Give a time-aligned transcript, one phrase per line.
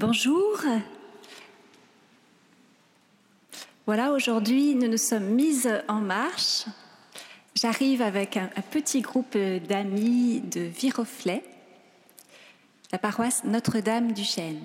[0.00, 0.60] Bonjour.
[3.84, 6.66] Voilà, aujourd'hui, nous nous sommes mises en marche.
[7.56, 11.42] J'arrive avec un, petit groupe d'amis de Viroflay,
[12.92, 14.60] la paroisse Notre-Dame du Chêne.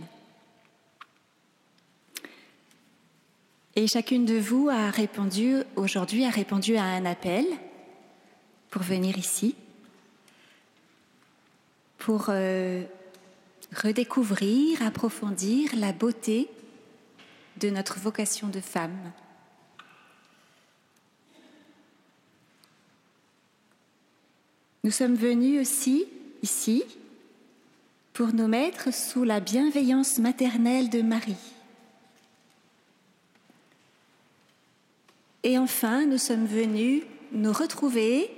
[3.75, 7.45] Et chacune de vous a répondu, aujourd'hui, a répondu à un appel
[8.69, 9.55] pour venir ici,
[11.97, 12.83] pour euh,
[13.75, 16.49] redécouvrir, approfondir la beauté
[17.59, 19.11] de notre vocation de femme.
[24.83, 26.05] Nous sommes venus aussi
[26.41, 26.83] ici
[28.11, 31.35] pour nous mettre sous la bienveillance maternelle de Marie.
[35.43, 38.29] Et enfin, nous sommes venus nous retrouver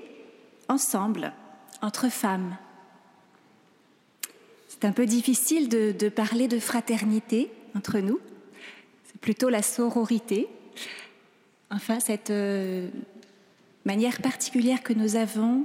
[0.69, 1.33] ensemble,
[1.81, 2.57] entre femmes.
[4.75, 8.19] C'est un peu difficile de, parler de fraternité entre nous,
[9.05, 10.49] c'est plutôt la sororité.
[11.71, 12.89] Enfin, cette euh,
[13.85, 15.63] manière particulière que nous avons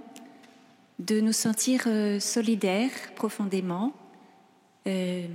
[1.00, 3.92] de nous sentir euh, solidaires profondément,
[4.86, 5.26] euh,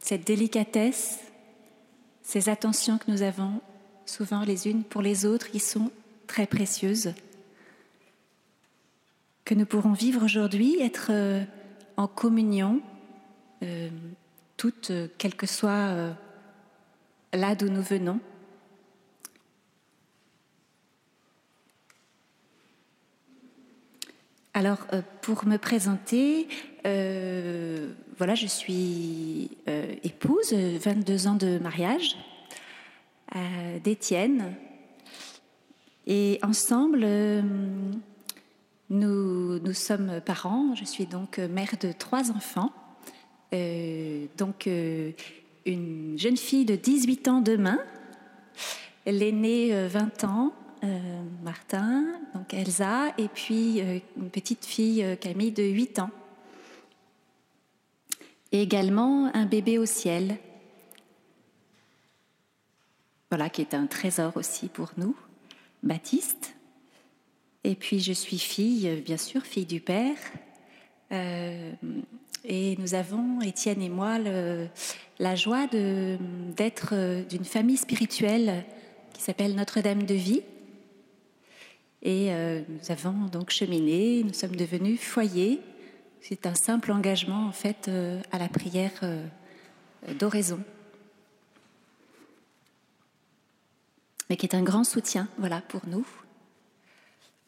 [0.00, 1.20] cette délicatesse,
[2.22, 3.60] ces attentions que nous avons
[4.06, 5.92] souvent les unes pour les autres qui sont
[6.26, 7.14] très précieuses,
[9.44, 11.12] que nous pourrons vivre aujourd'hui, être
[11.96, 12.82] en communion,
[13.64, 13.88] euh,
[14.56, 16.12] toutes, euh, quel que soit euh,
[17.32, 18.20] là d'où nous venons.
[24.56, 24.86] Alors,
[25.20, 26.46] pour me présenter,
[26.84, 32.16] voilà, je suis épouse, 22 ans de mariage,
[33.82, 34.54] d'Étienne.
[36.06, 37.04] Et ensemble,
[38.90, 40.76] nous sommes parents.
[40.76, 42.70] Je suis donc mère de trois enfants.
[43.54, 47.78] Euh, donc, une jeune fille de 18 ans demain,
[49.06, 50.52] l'aînée 20 ans,
[50.84, 52.04] euh, Martin,
[52.34, 56.10] donc Elsa, et puis euh, une petite fille euh, Camille de 8 ans.
[58.52, 60.36] Et également un bébé au ciel.
[63.30, 65.16] Voilà, qui est un trésor aussi pour nous,
[65.82, 66.54] Baptiste.
[67.62, 70.18] Et puis je suis fille, bien sûr, fille du Père.
[71.12, 71.72] Euh,
[72.44, 74.18] et nous avons, Étienne et moi,
[75.18, 78.64] la joie d'être d'une famille spirituelle
[79.12, 80.42] qui s'appelle Notre-Dame de Vie.
[82.02, 85.62] Et euh, nous avons donc cheminé, nous sommes devenus foyer.
[86.20, 89.26] C'est un simple engagement en fait euh, à la prière euh,
[90.18, 90.62] d'oraison.
[94.28, 96.06] Mais qui est un grand soutien, voilà, pour nous,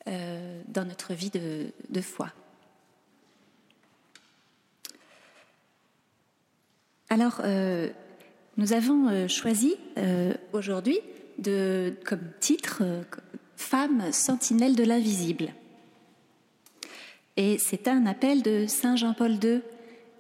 [0.09, 2.33] euh, dans notre vie de foi.
[7.09, 7.89] Alors, euh,
[8.56, 9.77] nous avons euh, choisi
[10.53, 10.99] aujourd'hui
[11.39, 12.83] de, comme titre
[13.56, 15.53] Femme sentinelle de l'invisible.
[17.37, 19.61] Et c'est un appel de Saint Jean-Paul II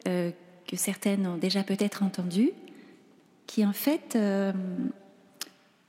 [0.08, 0.30] euh,
[0.66, 2.50] que certaines ont déjà peut-être entendu,
[3.46, 4.52] qui en fait euh,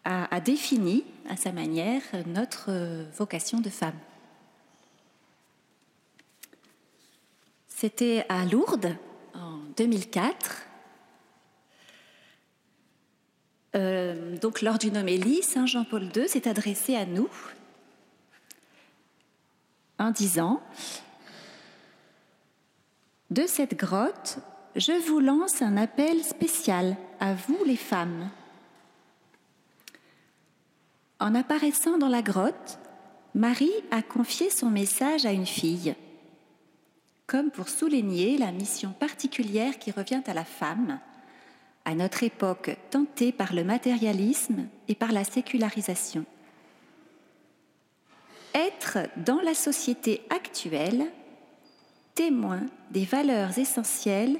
[0.03, 3.97] a, a, défini à sa manière notre euh, vocation de femme.
[7.67, 8.95] C'était à Lourdes
[9.33, 10.66] en 2004
[13.77, 17.29] Euh, donc, lors d'une homélie, Saint Jean-Paul II s'est adressé à nous
[19.99, 20.61] en disant
[23.29, 24.39] De cette grotte,
[24.75, 28.31] je vous lance un appel spécial à vous les femmes.
[31.19, 32.79] En apparaissant dans la grotte,
[33.35, 35.95] Marie a confié son message à une fille,
[37.27, 40.99] comme pour souligner la mission particulière qui revient à la femme
[41.87, 46.25] à notre époque tentée par le matérialisme et par la sécularisation.
[48.53, 51.05] Être dans la société actuelle
[52.13, 54.37] témoin des valeurs essentielles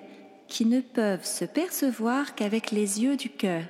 [0.49, 3.63] qui ne peuvent se percevoir qu'avec les yeux du cœur.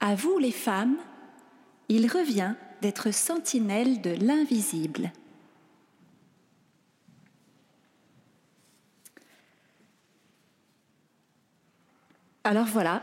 [0.00, 0.96] À vous les femmes,
[1.88, 5.12] il revient d'être sentinelle de l'invisible.
[12.46, 13.02] Alors voilà,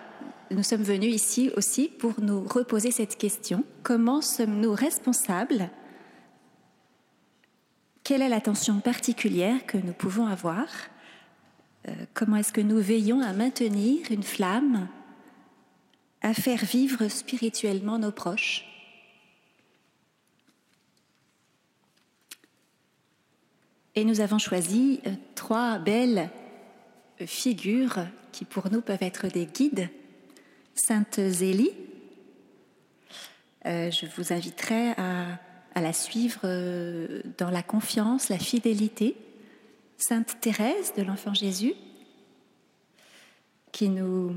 [0.51, 3.65] nous sommes venus ici aussi pour nous reposer cette question.
[3.83, 5.69] Comment sommes-nous responsables?
[8.05, 10.67] Quelle est l'attention particulière que nous pouvons avoir?
[11.89, 14.87] Euh, Comment est-ce que nous veillons à maintenir une flamme,
[16.21, 18.63] à faire vivre spirituellement nos proches?
[23.95, 26.29] Et nous avons choisi euh, trois belles
[27.25, 27.99] figures
[28.31, 29.89] qui pour nous peuvent être des guides.
[30.75, 31.71] Sainte Zélie,
[33.65, 35.39] euh, je vous inviterai à,
[35.75, 39.15] la suivre euh, dans la confiance, la fidélité.
[39.97, 41.73] Sainte Thérèse de l'Enfant Jésus,
[43.71, 44.35] qui nous,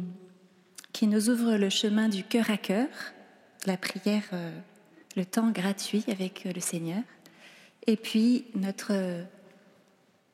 [1.03, 2.89] ouvre le chemin du cœur à cœur,
[3.67, 4.57] la prière, euh,
[5.17, 7.03] le temps gratuit avec le Seigneur.
[7.87, 9.25] Et puis notre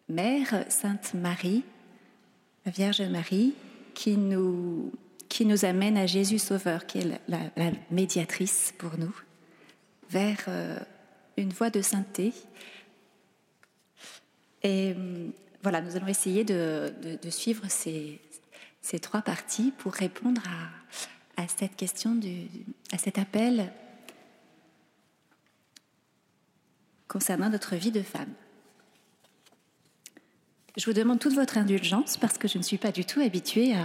[0.08, 1.62] Mère, Sainte Marie,
[2.64, 3.54] la Vierge Marie,
[3.94, 4.92] qui nous,
[5.28, 9.14] qui nous amène à Jésus Sauveur, qui est la, médiatrice pour nous,
[10.10, 10.78] vers euh,
[11.36, 12.32] une voie de sainteté.
[14.62, 15.28] Et euh,
[15.62, 16.92] voilà, nous allons essayer de,
[17.30, 18.20] suivre ces,
[18.80, 22.46] ces, trois parties pour répondre à, à cette question, du,
[22.92, 23.72] à cet appel
[27.08, 28.32] concernant notre vie de femme.
[30.76, 33.74] Je vous demande toute votre indulgence parce que je ne suis pas du tout habituée
[33.74, 33.84] à,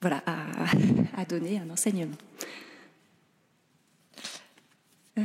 [0.00, 0.22] voilà,
[1.16, 2.16] à, donner un enseignement.
[5.18, 5.22] Euh,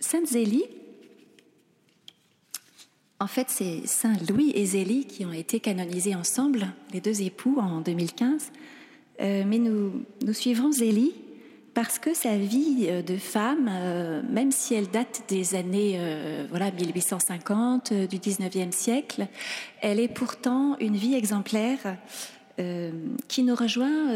[0.00, 0.64] Sainte Zélie,
[3.20, 7.58] en fait, c'est Saint Louis et Zélie qui ont été canonisés ensemble, les deux époux,
[7.60, 8.50] en 2015.
[9.20, 11.12] Euh, mais nous, nous suivrons Zélie
[11.82, 16.44] parce que sa vie euh, de femme, euh, même si elle date des années euh,
[16.50, 19.26] voilà 1850 du 19e siècle,
[19.80, 21.96] elle est pourtant une vie exemplaire
[23.28, 24.12] qui nous rejoint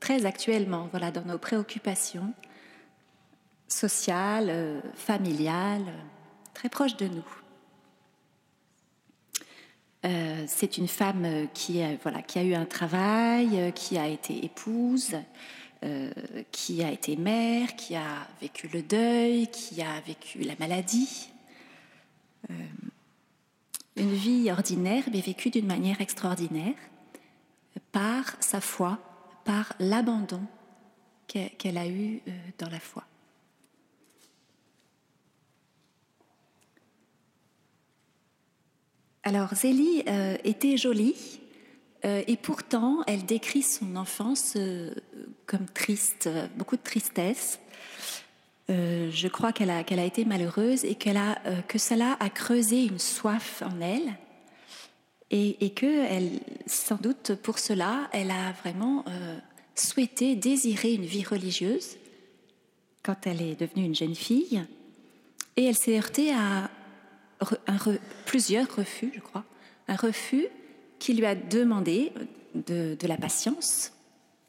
[0.00, 2.34] très actuellement voilà dans nos préoccupations
[3.68, 5.86] sociales, familiales,
[6.52, 7.28] très proches de nous.
[10.48, 15.14] c'est une femme qui voilà, qui a eu un travail, qui a été épouse,
[15.84, 16.10] euh,
[16.52, 21.28] qui a été mère, qui a vécu le deuil, qui a vécu la maladie.
[22.50, 22.54] Euh,
[23.96, 26.74] une vie ordinaire, mais vécue d'une manière extraordinaire,
[27.92, 28.98] par sa foi,
[29.44, 30.40] par l'abandon
[31.26, 33.04] qu'elle a eu euh, dans la foi.
[39.24, 40.04] Alors Zélie
[40.44, 41.40] était jolie,
[42.04, 44.92] euh, et pourtant, elle décrit son enfance euh,
[45.46, 47.58] comme triste, beaucoup de tristesse.
[48.68, 52.98] Euh, je crois qu'elle a, qu'elle a été malheureuse et que cela a creusé une
[52.98, 54.14] soif en elle.
[55.32, 56.04] Et, que,
[56.66, 59.04] sans doute pour cela, elle a vraiment
[59.74, 61.96] souhaité, désiré une vie religieuse
[63.02, 64.64] quand elle est devenue une jeune fille.
[65.56, 66.70] Et elle s'est heurtée à
[68.24, 69.44] plusieurs refus, je crois.
[69.88, 70.46] Un refus
[70.98, 72.12] qui lui a demandé
[72.54, 73.92] de, la patience,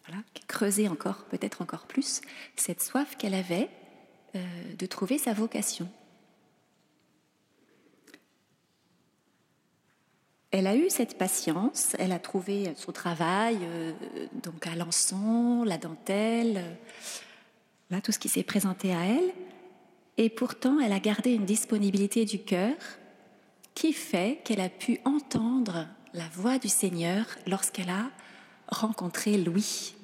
[0.06, 2.22] voilà, creuser encore, peut-être encore plus,
[2.56, 3.70] cette soif qu'elle avait
[4.36, 4.40] euh,
[4.78, 5.90] de trouver sa vocation.
[10.52, 13.92] Elle a eu cette patience, elle a trouvé son travail, euh,
[14.44, 16.64] donc à l'ençon, la dentelle,
[18.04, 19.34] tout ce qui s'est présenté à elle,
[20.18, 22.76] et pourtant elle a gardé une disponibilité du cœur
[23.76, 28.10] qui fait qu'elle a pu entendre la voix du Seigneur lorsqu'elle a
[28.68, 29.96] rencontré Louis.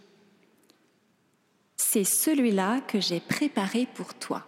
[1.75, 4.47] C'est celui-là que j'ai préparé pour toi.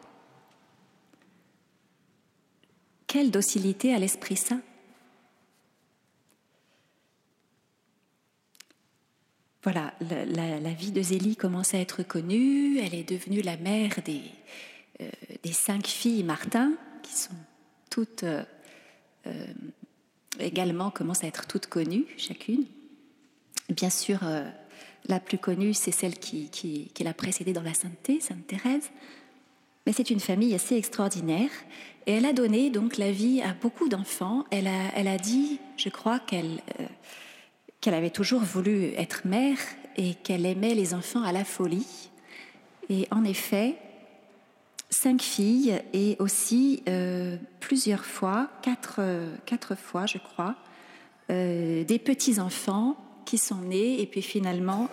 [3.07, 4.61] Quelle docilité à l'Esprit Saint.
[9.63, 12.77] Voilà, la, vie de Zélie commence à être connue.
[12.77, 14.21] Elle est devenue la mère des,
[15.01, 15.09] euh,
[15.51, 17.33] cinq filles Martin, qui sont
[17.89, 18.43] toutes euh,
[19.25, 19.47] euh,
[20.39, 22.65] également commencent à être toutes connues, chacune.
[23.69, 24.47] Bien sûr, euh,
[25.07, 28.89] la plus connue, c'est celle qui, qui, l'a précédée dans la sainteté, Sainte Thérèse.
[29.85, 31.49] Mais c'est une famille assez extraordinaire.
[32.07, 34.45] Et elle a donné donc la vie à beaucoup d'enfants.
[34.51, 36.85] Elle a, elle a dit, je crois, qu'elle euh,
[37.85, 39.59] qu'elle avait toujours voulu être mère
[39.95, 42.09] et qu'elle aimait les enfants à la folie.
[42.89, 43.75] Et en effet,
[44.89, 49.01] cinq filles et aussi euh, plusieurs fois, quatre,
[49.45, 50.55] quatre, fois je crois,
[51.29, 54.89] euh, des petits-enfants qui sont nés et puis finalement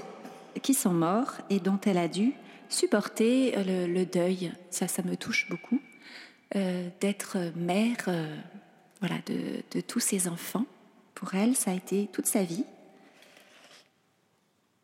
[0.62, 2.32] qui sont morts et dont elle a dû
[2.68, 4.52] supporter euh, le, deuil.
[4.70, 5.80] Ça, ça me touche beaucoup
[7.00, 8.10] d'être mère
[9.00, 10.66] voilà, de, de tous ces enfants.
[11.14, 12.66] Pour elle, ça a été toute sa vie.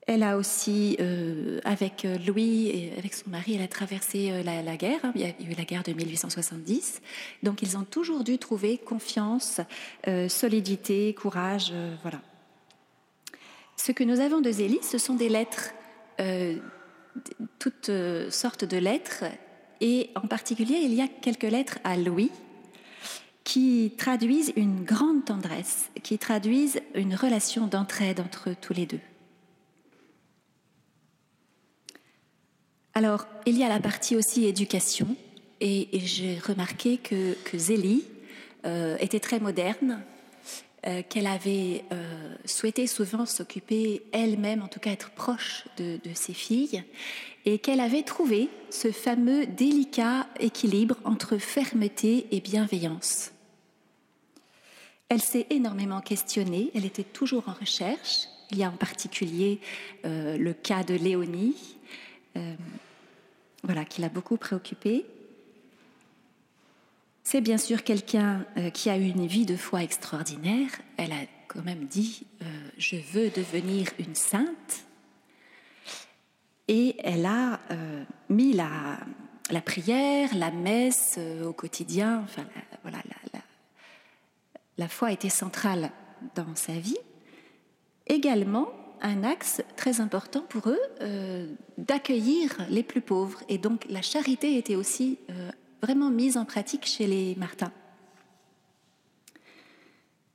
[0.09, 4.43] Elle a aussi, euh, avec euh, Louis et avec son mari, elle a traversé euh,
[4.43, 5.00] la, guerre.
[5.03, 5.12] Hein.
[5.15, 7.03] Il y a eu la guerre de 1870.
[7.43, 9.61] Donc, ils ont toujours dû trouver confiance,
[10.29, 11.75] solidité, courage.
[12.00, 12.23] voilà.
[13.77, 15.75] Ce que nous avons de Zélie, ce sont des lettres,
[17.59, 17.91] toutes
[18.31, 19.25] sortes de lettres.
[19.83, 22.31] Et en particulier, il y a quelques lettres à Louis
[23.45, 29.00] qui traduisent une grande tendresse, qui traduisent une relation d'entraide entre tous les deux.
[32.99, 35.14] Alors, il y a la partie aussi éducation,
[35.61, 38.02] et, j'ai remarqué que, Zélie
[38.67, 40.02] euh, était très moderne,
[40.85, 46.35] euh, qu'elle avait euh, souhaité souvent s'occuper elle-même, en tout cas être proche de, ses
[46.35, 46.83] filles,
[47.45, 53.31] et qu'elle avait trouvé ce fameux délicat équilibre entre fermeté et bienveillance.
[55.09, 58.26] Elle s'est énormément questionnée, elle était toujours en recherche.
[58.50, 59.61] Il y a en particulier
[60.02, 61.55] le cas de Léonie,
[63.69, 65.05] voilà, qui l'a beaucoup préoccupée.
[67.23, 70.71] C'est bien sûr quelqu'un euh, qui a eu une vie de foi extraordinaire.
[70.97, 72.45] Elle a quand même dit euh,
[72.79, 74.87] Je veux devenir une sainte.
[76.67, 79.01] Et elle a euh, mis la,
[79.51, 82.23] la, prière, la messe au quotidien.
[82.25, 83.03] Enfin, la, voilà,
[83.35, 83.41] la,
[84.79, 85.91] la foi était centrale
[86.35, 86.97] dans sa vie.
[88.07, 93.40] Également, un axe très important pour eux d'accueillir les plus pauvres.
[93.49, 95.19] Et donc la charité était aussi
[95.83, 97.73] vraiment mise en pratique chez les Martins.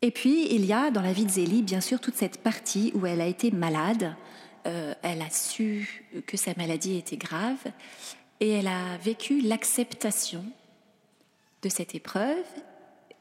[0.04, 2.92] Et puis, il y a dans la vie de Zélie, bien sûr, toute cette partie
[2.94, 4.14] où elle a été malade.
[4.68, 7.72] Euh, elle a su que sa maladie était grave
[8.42, 10.44] et elle a vécu l'acceptation
[11.62, 12.44] de cette épreuve.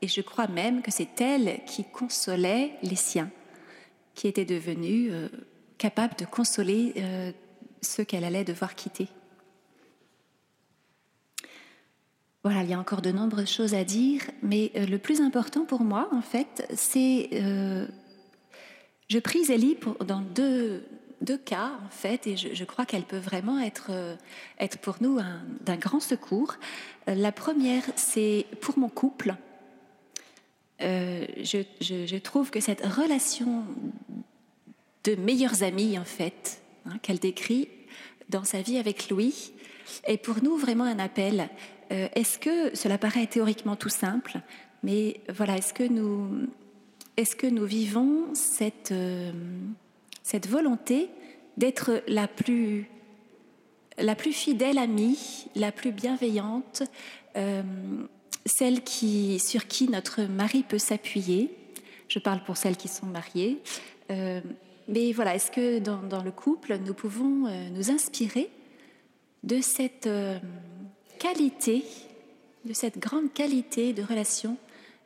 [0.02, 3.30] Et je crois même que c'est elle qui consolait les siens,
[4.14, 5.28] qui étaient devenus euh,
[5.78, 7.32] capables de consoler euh,
[7.80, 9.08] ceux qu'elle allait devoir quitter.
[12.44, 15.64] Voilà, il y a encore de nombreuses choses à dire, mais euh, le plus important
[15.64, 17.30] pour moi, en fait, c'est...
[19.08, 20.86] Je prie Zélie pour, dans deux,
[21.20, 23.90] deux, cas, en fait, et je, crois qu'elle peut vraiment être,
[24.58, 25.18] être pour nous
[25.60, 26.54] d'un grand secours.
[27.06, 29.34] la première, c'est pour mon couple.
[30.82, 33.64] Je, je, trouve que cette relation
[35.04, 37.68] de meilleurs amis, en fait, hein, qu'elle décrit
[38.28, 39.52] dans sa vie avec Louis,
[40.06, 41.48] est pour nous vraiment un appel.
[41.90, 44.40] Euh, est-ce que cela paraît théoriquement tout simple,
[44.82, 46.46] mais voilà, est-ce que nous,
[47.16, 49.32] est-ce que nous vivons cette, euh,
[50.22, 51.10] cette volonté
[51.56, 52.88] d'être la plus,
[53.98, 56.82] la plus fidèle amie, la plus bienveillante,
[58.46, 61.50] euh, celle qui, sur qui notre mari peut s'appuyer
[62.08, 63.58] Je parle pour celles qui sont mariées.
[64.88, 68.50] mais voilà, est-ce que dans, le couple, nous pouvons nous inspirer
[69.42, 70.08] de cette
[71.18, 71.84] qualité,
[72.64, 74.56] de cette grande qualité de relation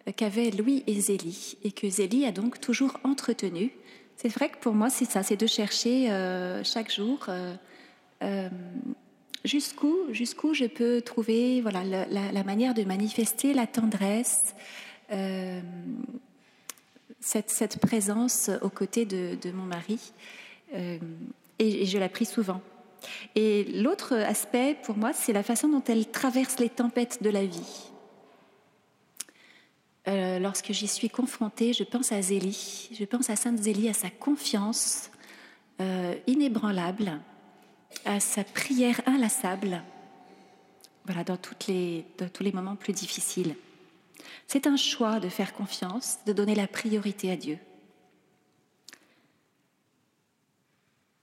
[0.09, 3.73] euh, qu'avaient Louis et Zélie, et que Zélie a donc toujours entretenu.
[4.17, 8.49] C'est vrai que pour moi, c'est ça, c'est de chercher euh, chaque jour euh,
[9.47, 14.55] jusqu'où, jusqu'où je peux trouver voilà, la, manière de manifester la tendresse,
[17.21, 19.99] cette, cette, présence aux côtés de, mon mari.
[20.75, 21.01] et,
[21.59, 22.61] et je la prie souvent.
[23.35, 27.45] Et l'autre aspect, pour moi, c'est la façon dont elle traverse les tempêtes de la
[27.45, 27.91] vie.
[30.09, 33.93] Euh, lorsque j'y suis confrontée, je pense à Zélie, je pense à Sainte Zélie, à
[33.93, 35.11] sa confiance
[35.81, 37.21] euh, inébranlable,
[38.05, 39.83] à sa prière inlassable,
[41.05, 43.55] voilà, dans, tous les moments plus difficiles.
[44.47, 47.59] C'est un choix de faire confiance, de donner la priorité à Dieu.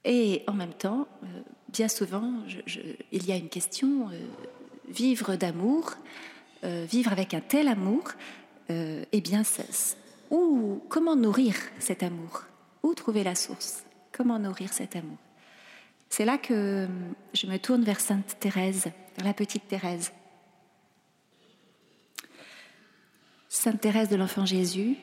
[0.04, 1.26] Et en même temps, euh,
[1.68, 2.42] bien souvent,
[3.10, 4.18] il y a une question, euh,
[4.88, 5.94] vivre d'amour,
[6.62, 8.12] euh, vivre avec un tel amour,
[8.70, 9.42] eh bien,
[10.30, 12.44] où, comment nourrir cet amour?
[12.82, 13.84] Où trouver la source?
[14.10, 15.18] Comment nourrir cet amour?
[16.16, 16.86] C'est là que
[17.32, 18.84] je me tourne vers Sainte Thérèse,
[19.16, 20.12] vers la petite Thérèse.
[23.48, 24.96] Sainte Thérèse de l'Enfant Jésus,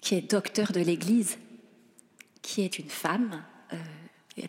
[0.00, 1.36] qui est docteur de l'Église,
[2.40, 3.44] qui est une femme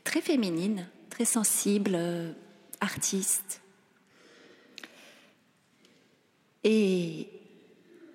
[0.06, 2.32] très féminine, très sensible, euh,
[2.80, 3.62] artiste,
[6.64, 7.28] et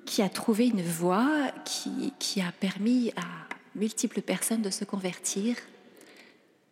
[0.07, 5.57] qui a trouvé une voie qui, a permis à multiples personnes de se convertir,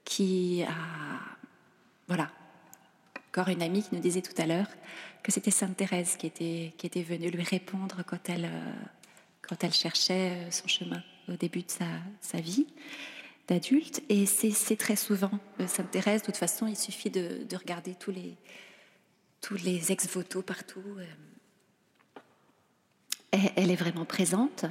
[0.06, 0.70] qui a...
[2.08, 2.30] Voilà.
[3.28, 4.68] Encore une amie qui nous disait tout à l'heure
[5.22, 8.72] que c'était Sainte Thérèse qui était, qui était venue lui répondre quand elle, euh,
[9.42, 11.84] quand elle cherchait euh, son chemin au début de sa,
[12.22, 12.66] sa vie
[13.48, 14.02] d'adultes.
[14.08, 16.22] Et c'est très souvent euh, Sainte Thérèse.
[16.22, 18.36] De toute façon, il suffit de, regarder tous les,
[19.42, 20.84] tous les ex-voto partout.
[23.32, 24.64] Elle, est vraiment présente.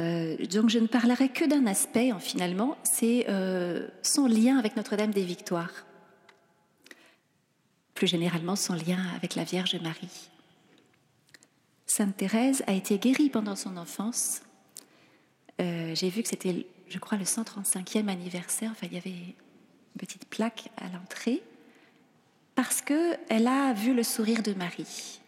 [0.00, 3.26] Euh, donc je ne parlerai que d'un aspect, en, finalement, c'est
[4.02, 5.84] son lien avec Notre-Dame des Victoires.
[7.94, 10.30] Plus généralement, son lien avec la Vierge Marie.
[11.86, 14.42] Sainte Thérèse a été guérie pendant son enfance.
[15.60, 18.70] Euh, j'ai vu que c'était, je crois, le 135e anniversaire.
[18.72, 21.42] Enfin, il y avait une petite plaque à l'entrée
[22.56, 25.20] parce que elle a vu le sourire de Marie.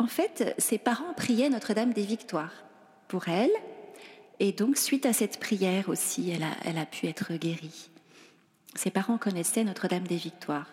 [0.00, 2.64] En fait, ses parents priaient Notre-Dame des Victoires
[3.06, 3.50] pour elle,
[4.38, 7.90] et donc suite à cette prière aussi, elle a, pu être guérie.
[8.74, 10.70] Ses parents connaissaient Notre-Dame des Victoires.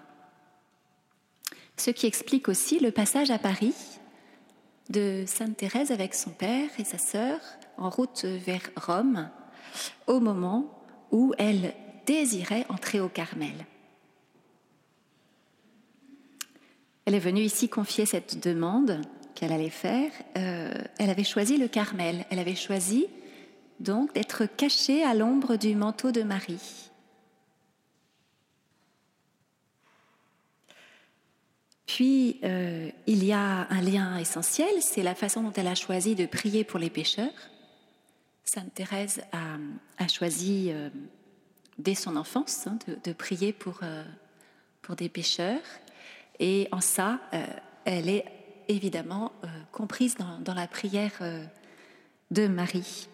[1.76, 3.76] Ce qui explique aussi le passage à Paris
[4.90, 7.42] de Sainte Thérèse avec son père et sa sœur
[7.76, 9.30] en route vers Rome
[10.08, 11.74] au moment où elle
[12.06, 13.66] désirait entrer au Carmel.
[17.04, 19.02] Elle est venue ici confier cette demande
[19.38, 20.12] qu'elle allait faire.
[20.36, 22.26] Euh, elle avait choisi le Carmel.
[22.32, 23.06] Elle avait choisi
[23.80, 26.90] donc d'être cachée à l'ombre du manteau de Marie.
[31.86, 36.16] Puis, euh, il y a un lien essentiel, c'est la façon dont elle a choisi
[36.16, 37.30] de prier pour les pécheurs.
[38.44, 40.90] Sainte Thérèse a, choisi, euh,
[41.78, 43.82] dès son enfance, hein, de, prier pour,
[44.82, 45.62] pour des pécheurs.
[46.40, 47.20] Et en ça,
[47.86, 48.26] elle est
[48.68, 49.32] évidemment
[49.72, 51.12] comprise dans, la prière
[52.32, 53.08] de Marie,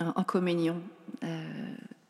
[0.00, 0.82] en communion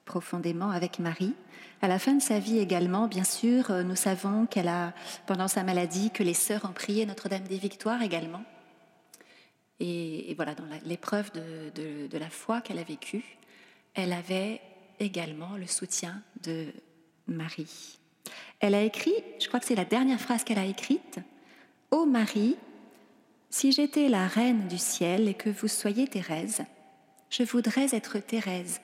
[0.04, 1.34] profondément avec Marie.
[1.80, 4.92] À la fin de sa vie également, bien sûr, euh, nous savons qu'elle a,
[5.26, 8.44] pendant sa maladie, que les sœurs ont prié Notre-Dame des Victoires également.
[9.80, 13.24] Et, voilà, dans l'épreuve de, la foi qu'elle a vécue,
[13.94, 14.60] elle avait
[15.00, 16.66] également le soutien de
[17.26, 17.98] Marie.
[18.60, 21.18] Elle a écrit, je crois que c'est la dernière phrase qu'elle a écrite,
[21.92, 22.56] Ô Marie,
[23.50, 26.64] si j'étais la reine du ciel et que vous soyez Thérèse,
[27.28, 28.80] je voudrais être Thérèse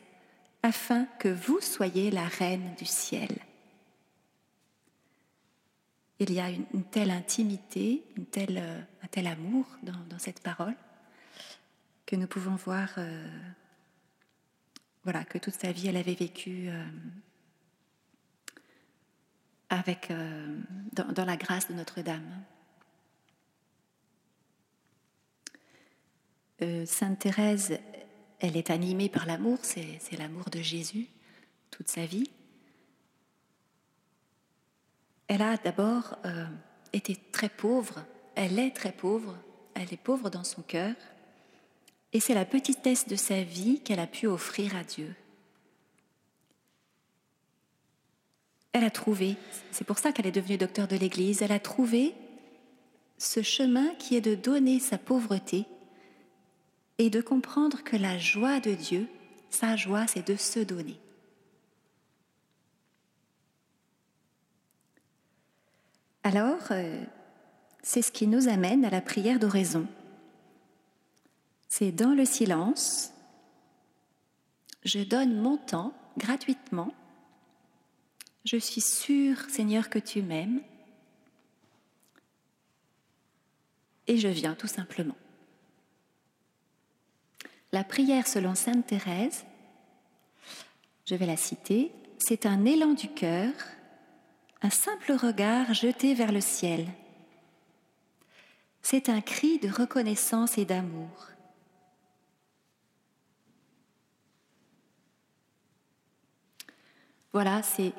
[0.63, 3.31] afin que vous soyez la reine du ciel.
[6.19, 10.77] Il y a une, telle intimité, une telle, euh, un tel amour dans, cette parole
[12.05, 13.27] que nous pouvons voir euh,
[15.05, 16.85] voilà, que toute sa vie elle avait vécu euh,
[19.71, 20.13] avec,
[20.93, 22.45] dans, dans, la grâce de Notre-Dame.
[26.87, 27.79] Sainte Thérèse
[28.41, 31.09] elle est animée par l'amour, c'est l'amour de Jésus
[31.71, 32.31] toute sa vie.
[35.27, 36.47] Elle a d'abord euh,
[36.93, 39.37] été très pauvre, elle est très pauvre,
[39.75, 40.95] elle est pauvre dans son cœur,
[42.13, 45.15] et c'est la petitesse de sa vie qu'elle a pu offrir à Dieu.
[48.73, 49.37] Elle a trouvé,
[49.73, 52.15] c'est pour ça qu'elle est devenue docteur de l'Église, elle a trouvé
[53.19, 55.67] ce chemin qui est de donner sa pauvreté
[56.99, 59.09] et de comprendre que la joie de Dieu,
[59.51, 60.99] sa joie, c'est de se donner.
[66.25, 67.03] Alors, euh,
[67.83, 69.87] c'est ce qui nous amène à la prière d'oraison.
[71.69, 73.13] C'est dans le silence,
[74.85, 76.93] je donne mon temps gratuitement.
[78.45, 80.61] Je suis sûre, Seigneur, que tu m'aimes.
[84.07, 85.17] Et je viens tout simplement.
[87.79, 89.45] La prière selon Sainte Thérèse,
[91.07, 93.53] je vais la citer, c'est un élan du cœur,
[94.63, 96.89] un simple regard jeté vers le ciel.
[98.83, 101.29] C'est un cri de reconnaissance et d'amour.
[107.33, 107.93] Voilà, c'est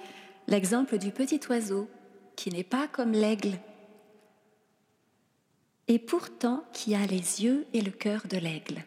[0.48, 1.90] l'exemple du petit oiseau
[2.36, 3.58] qui n'est pas comme l'aigle
[5.88, 8.84] et pourtant qui a les yeux et le cœur de l'aigle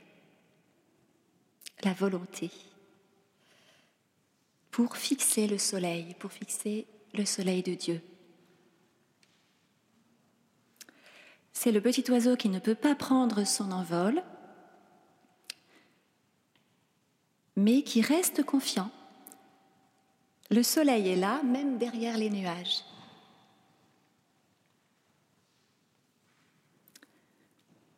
[1.84, 2.50] la volonté
[4.70, 8.00] pour fixer le soleil, pour fixer le soleil de Dieu.
[11.52, 14.22] C'est le petit oiseau qui ne peut pas prendre son envol,
[17.54, 18.90] mais qui reste confiant.
[20.50, 22.82] Le soleil est là, même derrière les nuages.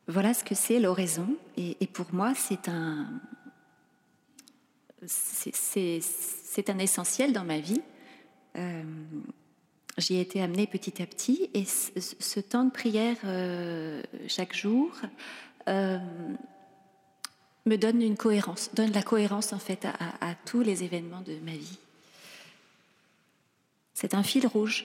[0.07, 3.09] Voilà ce que c'est l'oraison, et, pour moi c'est un,
[5.06, 7.82] c'est un essentiel dans ma vie.
[8.56, 8.82] Euh,
[9.96, 14.90] J'y ai été amenée petit à petit et ce, temps de prière euh, chaque jour
[15.68, 15.98] euh,
[17.64, 21.36] me donne une cohérence, donne la cohérence en fait à, à tous les événements de
[21.44, 21.78] ma vie.
[23.94, 24.84] C'est un fil rouge,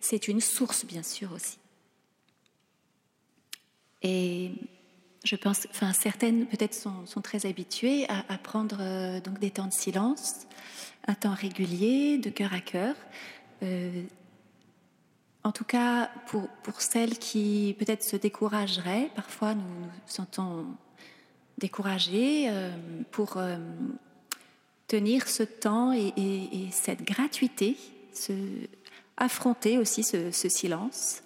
[0.00, 1.58] c'est une source bien sûr aussi.
[4.02, 4.50] Et
[5.24, 9.72] je pense, enfin certaines peut-être sont, très habituées à, prendre euh, donc des temps de
[9.72, 10.46] silence,
[11.06, 12.94] un temps régulier, de cœur à cœur.
[13.62, 14.02] Euh,
[15.44, 16.48] en tout cas, pour,
[16.80, 20.66] celles qui peut-être se décourageraient, parfois nous nous sentons
[21.58, 22.70] découragés euh,
[23.10, 23.38] pour
[24.88, 27.76] tenir ce temps et, et- et cette gratuité,
[29.16, 31.22] affronter aussi ce silence.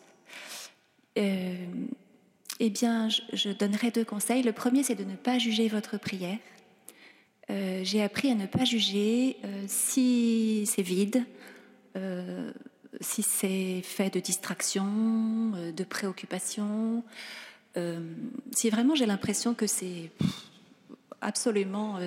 [2.59, 4.43] Eh bien, je, donnerai deux conseils.
[4.43, 6.39] Le premier, c'est de ne pas juger votre prière.
[7.51, 11.23] Euh, J'ai appris à ne pas juger euh, si c'est vide,
[11.97, 12.51] euh,
[13.01, 17.05] si c'est fait de distraction, euh, de préoccupation,
[17.77, 18.01] euh,
[18.53, 20.11] si vraiment j'ai l'impression que c'est
[21.21, 21.99] absolument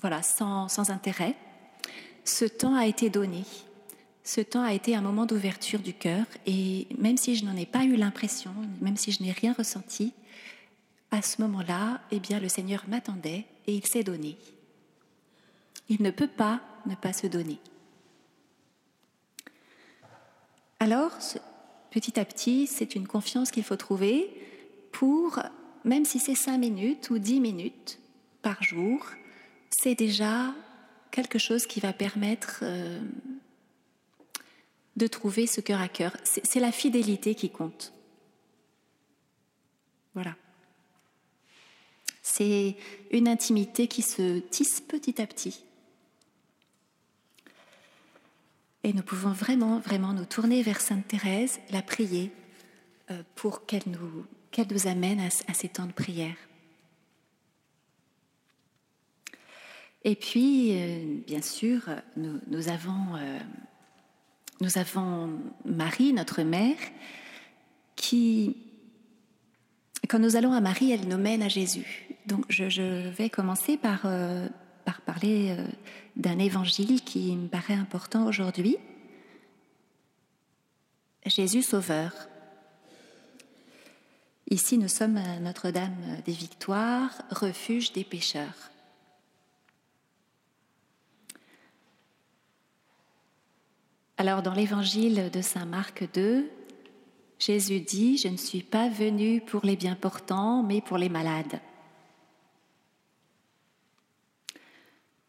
[0.00, 1.34] voilà, sans intérêt,
[2.24, 3.44] ce temps a été donné.
[4.26, 7.64] Ce temps a été un moment d'ouverture du cœur et même si je n'en ai
[7.64, 10.12] pas eu l'impression, même si je n'ai rien ressenti,
[11.12, 14.36] à ce moment-là, eh bien, le Seigneur m'attendait et il s'est donné.
[15.88, 17.60] Il ne peut pas ne pas se donner.
[20.80, 21.12] Alors,
[21.92, 24.28] petit à petit, c'est une confiance qu'il faut trouver
[24.90, 25.38] pour,
[25.84, 28.00] même si c'est cinq minutes ou dix minutes
[28.42, 29.06] par jour,
[29.70, 30.52] c'est déjà
[31.12, 33.00] quelque chose qui va permettre euh,
[34.96, 36.16] de trouver ce cœur à cœur.
[36.24, 37.92] C'est la fidélité qui compte.
[40.14, 40.34] Voilà.
[42.22, 42.76] C'est
[43.12, 45.62] une intimité qui se tisse petit à petit.
[48.82, 52.30] Et nous pouvons vraiment, vraiment nous tourner vers Sainte Thérèse, la prier
[53.10, 54.26] euh, pour qu'elle nous,
[54.70, 56.36] nous amène à, ces temps de prière.
[60.04, 61.82] Et puis, euh, bien sûr,
[62.16, 63.38] nous, nous avons, euh,
[64.60, 65.30] nous avons
[65.64, 66.76] Marie, notre mère,
[67.94, 68.56] qui,
[70.08, 72.08] quand nous allons à Marie, elle nous mène à Jésus.
[72.26, 74.48] Donc, je, vais commencer par, euh,
[74.84, 75.66] par parler euh,
[76.16, 78.76] d'un évangile qui me paraît important aujourd'hui.
[81.24, 82.12] Jésus Sauveur.
[84.48, 88.70] Ici, nous sommes à Notre-Dame des Victoires, refuge des pécheurs.
[94.18, 96.50] Alors, dans l'évangile de Saint Marc 2,
[97.38, 101.60] Jésus dit, Je ne suis pas venu pour les bien portants, mais pour les malades.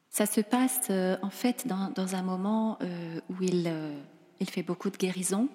[0.10, 3.93] Ça se passe euh, en fait dans, un moment euh, où il, euh,
[4.39, 5.50] il fait beaucoup de guérison.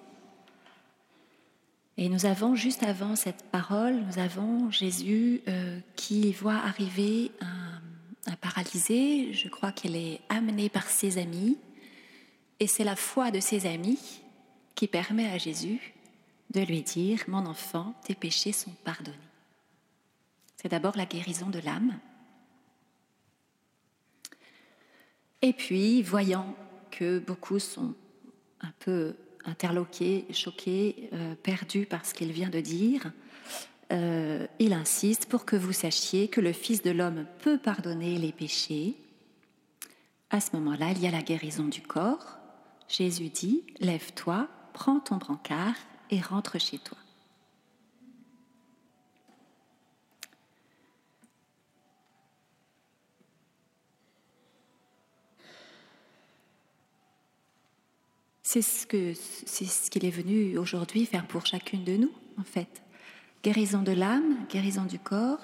[1.97, 5.41] Et nous avons, juste avant cette parole, nous avons Jésus
[5.95, 7.31] qui voit arriver
[8.25, 9.31] un paralysé.
[9.31, 11.59] Je crois qu'il est amené par ses amis.
[12.59, 14.21] Et c'est la foi de ses amis
[14.75, 15.93] qui permet à Jésus
[16.53, 19.17] de lui dire, mon enfant, tes péchés sont pardonnés.
[20.55, 21.99] C'est d'abord la guérison de l'âme.
[25.41, 26.55] Et puis, voyant
[26.89, 27.95] que beaucoup sont
[28.61, 33.11] un peu interloqués, choqués, euh, perdus par ce qu'il vient de dire,
[33.91, 38.31] euh, il insiste pour que vous sachiez que le Fils de l'homme peut pardonner les
[38.31, 38.95] péchés.
[40.29, 42.39] À ce moment-là, il y a la guérison du corps.
[42.87, 45.75] Jésus dit, lève-toi, prends ton brancard
[46.09, 46.97] et rentre chez toi.
[58.53, 62.43] C'est ce que c'est ce qu'il est venu aujourd'hui faire pour chacune de nous, en
[62.43, 62.83] fait.
[63.43, 65.39] Guérison de l'âme, guérison du corps.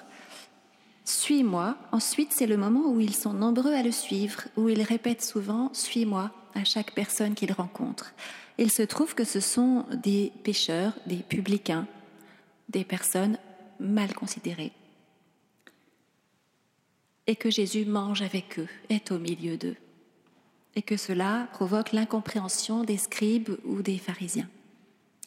[1.04, 1.76] Suis-moi.
[1.90, 5.70] Ensuite, c'est le moment où ils sont nombreux à le suivre, où ils répètent souvent
[5.72, 8.12] Suis-moi à chaque personne qu'ils rencontrent.
[8.58, 11.86] Il se trouve que ce sont des pécheurs, des publicains,
[12.68, 13.38] des personnes
[13.78, 14.72] mal considérées.
[17.26, 19.76] Et que Jésus mange avec eux, est au milieu d'eux
[20.76, 24.48] et que cela provoque l'incompréhension des scribes ou des pharisiens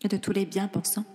[0.04, 1.06] et de tous les bien-pensants.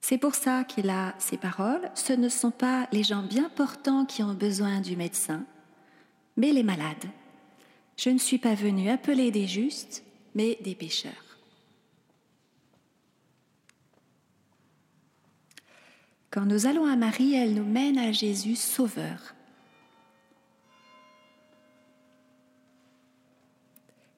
[0.00, 1.90] C'est pour ça qu'il a ces paroles.
[1.94, 5.44] Ce ne sont pas les gens bien portants qui ont besoin du médecin,
[6.36, 7.08] mais les malades.
[7.96, 10.02] Je ne suis pas venu appeler des justes,
[10.34, 11.12] mais des pécheurs.
[16.30, 19.34] Quand nous allons à Marie, elle nous mène à Jésus Sauveur.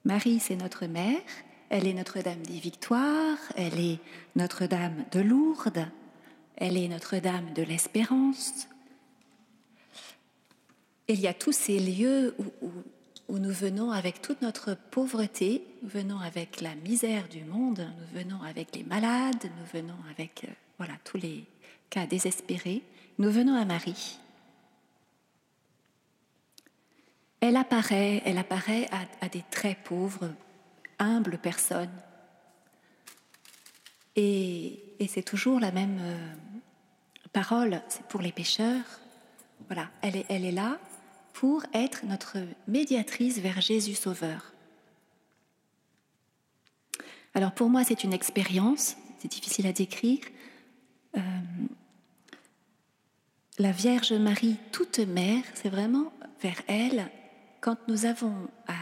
[0.05, 1.22] Marie, c'est notre mère,
[1.70, 3.98] elle est Notre-Dame des Victoires, elle est
[4.37, 5.88] Notre-Dame de Lourdes,
[6.57, 8.68] elle est Notre-Dame de l'Espérance.
[11.08, 12.34] Il y a tous ces lieux
[13.28, 18.20] où, nous venons avec toute notre pauvreté, nous venons avec la misère du monde, nous
[18.20, 21.44] venons avec les malades, nous venons avec euh, voilà, tous les
[21.90, 22.82] cas désespérés,
[23.18, 24.18] nous venons à Marie.
[27.42, 28.88] elle apparaît, elle apparaît
[29.20, 30.32] à, des très pauvres,
[31.00, 31.90] humbles personnes.
[34.14, 36.34] Et, c'est toujours la même euh,
[37.32, 38.84] parole, c'est pour les pécheurs.
[39.66, 40.78] Voilà, elle est là
[41.33, 44.53] pour être notre médiatrice vers Jésus Sauveur.
[47.35, 50.21] Alors pour moi, c'est une expérience, c'est difficile à décrire.
[51.16, 51.21] Euh,
[53.59, 57.11] la Vierge Marie, toute mère, c'est vraiment vers elle
[57.61, 58.75] quand nous avons à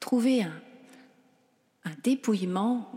[0.00, 0.52] trouver un,
[2.02, 2.90] dépouillement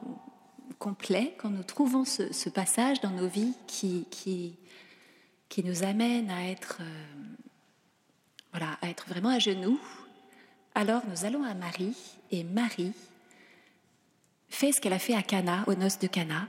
[0.80, 4.56] complet, quand nous trouvons ce, passage dans nos vies qui,
[5.64, 7.14] nous amène à être, euh,
[8.58, 9.80] voilà, à être vraiment à genoux,
[10.74, 11.96] alors nous allons à Marie
[12.32, 12.94] et Marie
[14.50, 16.48] fait ce qu'elle a fait à Cana, aux noces de Cana.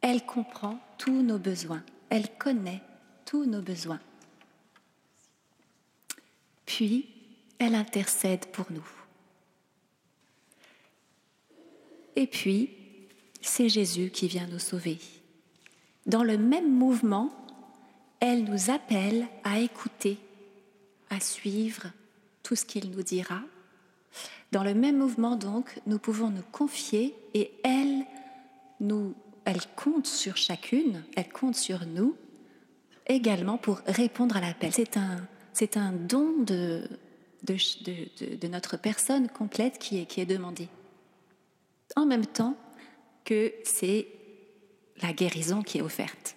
[0.00, 2.82] Elle comprend tous nos besoins, elle connaît
[3.24, 4.00] tous nos besoins
[6.66, 7.06] puis
[7.58, 8.86] elle intercède pour nous.
[12.16, 12.70] Et puis,
[13.40, 14.98] c'est Jésus qui vient nous sauver.
[16.04, 17.30] Dans le même mouvement,
[18.20, 20.18] elle nous appelle à écouter,
[21.10, 21.86] à suivre
[22.42, 23.40] tout ce qu'il nous dira.
[24.52, 28.04] Dans le même mouvement, donc, nous pouvons nous confier et elle
[28.80, 29.14] nous,
[29.44, 32.16] elle compte sur chacune, elle compte sur nous
[33.06, 34.72] également pour répondre à l'appel.
[34.72, 36.88] C'est un, c'est un don de,
[37.42, 40.68] de, notre personne complète qui est, qui est demandé.
[41.94, 42.56] En même temps
[43.24, 44.08] que c'est
[45.02, 46.35] la guérison qui est offerte.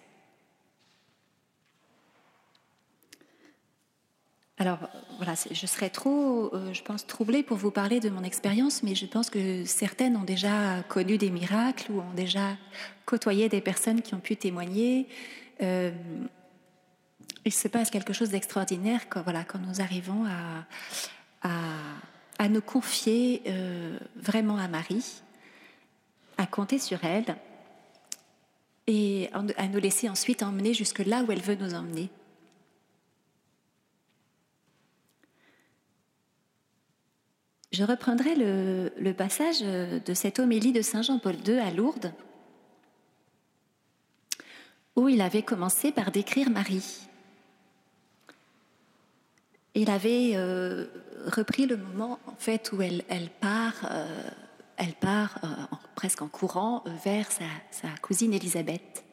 [4.60, 4.78] Alors
[5.16, 8.94] voilà, je serais trop, euh, je pense, troublée pour vous parler de mon expérience, mais
[8.94, 12.58] je pense que certaines ont déjà connu des miracles ou ont déjà
[13.06, 15.08] côtoyé des personnes qui ont pu témoigner.
[15.62, 15.90] Euh,
[17.46, 20.26] il se passe quelque chose d'extraordinaire quand, voilà, quand nous arrivons
[21.42, 21.48] à,
[22.38, 25.22] à, nous confier euh, vraiment à Marie,
[26.36, 27.34] à compter sur elle
[28.86, 32.10] et à nous laisser ensuite emmener jusque là où elle veut nous emmener.
[37.72, 42.12] Je reprendrai le, passage de cette homélie de Saint Jean-Paul II à Lourdes,
[44.96, 47.06] où il avait commencé par décrire Marie.
[49.74, 50.86] Il avait euh,
[51.26, 53.04] repris le moment en fait où elle,
[53.40, 54.30] part, euh,
[54.76, 59.04] elle part euh, presque en courant vers sa, sa cousine Élisabeth.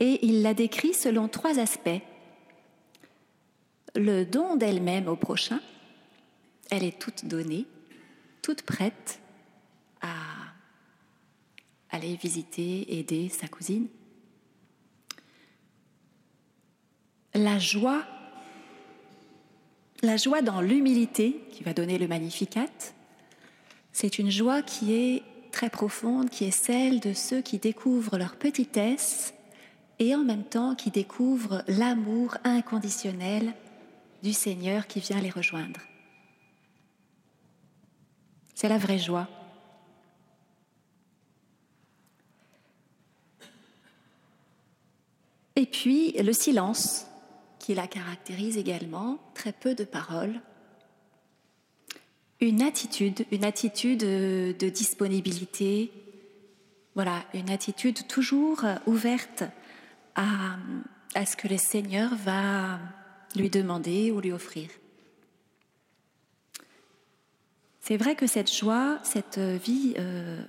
[0.00, 2.02] Et il l'a décrit selon trois aspects.
[3.96, 5.60] Le don d'elle-même au prochain,
[6.70, 7.66] elle est toute donnée,
[8.42, 9.20] toute prête
[10.00, 10.14] à
[11.90, 13.88] aller visiter, aider sa cousine.
[17.38, 18.04] la joie,
[20.02, 22.66] la joie dans l'humilité qui va donner le Magnificat,
[23.92, 28.36] c'est une joie qui est très profonde, qui est celle de ceux qui découvrent leur
[28.36, 29.34] petitesse
[29.98, 33.52] et en même temps qui découvrent l'amour inconditionnel
[34.22, 35.80] du Seigneur qui vient les rejoindre.
[38.60, 39.28] C'est la vraie joie.
[45.54, 47.06] Et puis le silence,
[47.60, 50.40] qui la caractérise également, très peu de paroles,
[52.40, 55.92] une attitude, une attitude de disponibilité,
[56.96, 59.44] voilà, une attitude toujours ouverte
[60.16, 60.56] à,
[61.14, 62.80] à ce que le Seigneur va
[63.36, 64.68] lui demander ou lui offrir.
[67.88, 70.44] C'est vrai que cette joie, cette vie euh,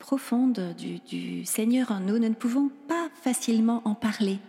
[0.00, 4.40] profonde du, du, Seigneur en nous, nous ne pouvons pas facilement en parler.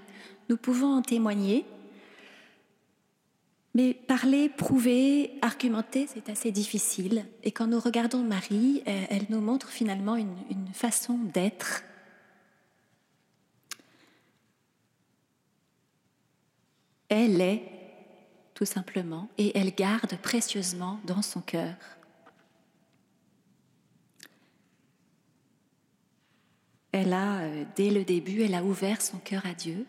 [0.49, 1.63] Nous pouvons en témoigner,
[3.75, 7.23] mais parler, prouver, argumenter, c'est assez difficile.
[7.43, 11.83] Et quand nous regardons Marie, elle nous montre finalement une, façon d'être.
[17.09, 17.61] Elle est,
[18.55, 21.75] tout simplement, et elle garde précieusement dans son cœur.
[26.99, 29.85] Elle a, euh, dès le début, elle a ouvert son cœur à Dieu.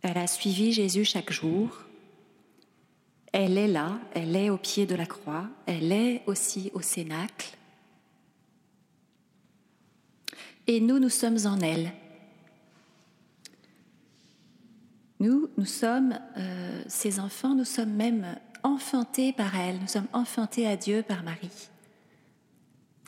[0.00, 1.84] Elle a suivi Jésus chaque jour.
[3.30, 7.54] Elle est là, elle est au pied de la croix, elle est aussi au cénacle.
[10.66, 11.92] Et nous, nous sommes en elle.
[15.20, 20.66] Nous, nous sommes euh, ses enfants, nous sommes même enfantés par elle, nous sommes enfantés
[20.66, 21.68] à Dieu par Marie.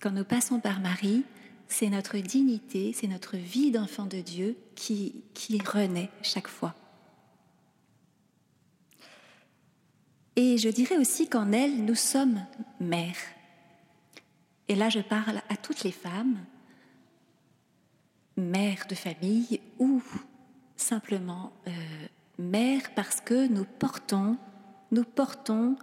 [0.02, 1.24] Quand nous passons par Marie,
[1.72, 5.22] c'est notre dignité, c'est notre vie d'enfant de Dieu qui,
[5.64, 6.74] renaît chaque fois.
[10.36, 12.44] Et je dirais aussi qu'en elle, nous sommes
[12.78, 13.16] mères.
[14.68, 16.38] Et là, je parle à toutes les femmes,
[18.36, 20.02] mères de famille ou
[20.76, 21.70] simplement euh,
[22.38, 24.36] mères parce que nous portons,
[24.90, 25.76] nous portons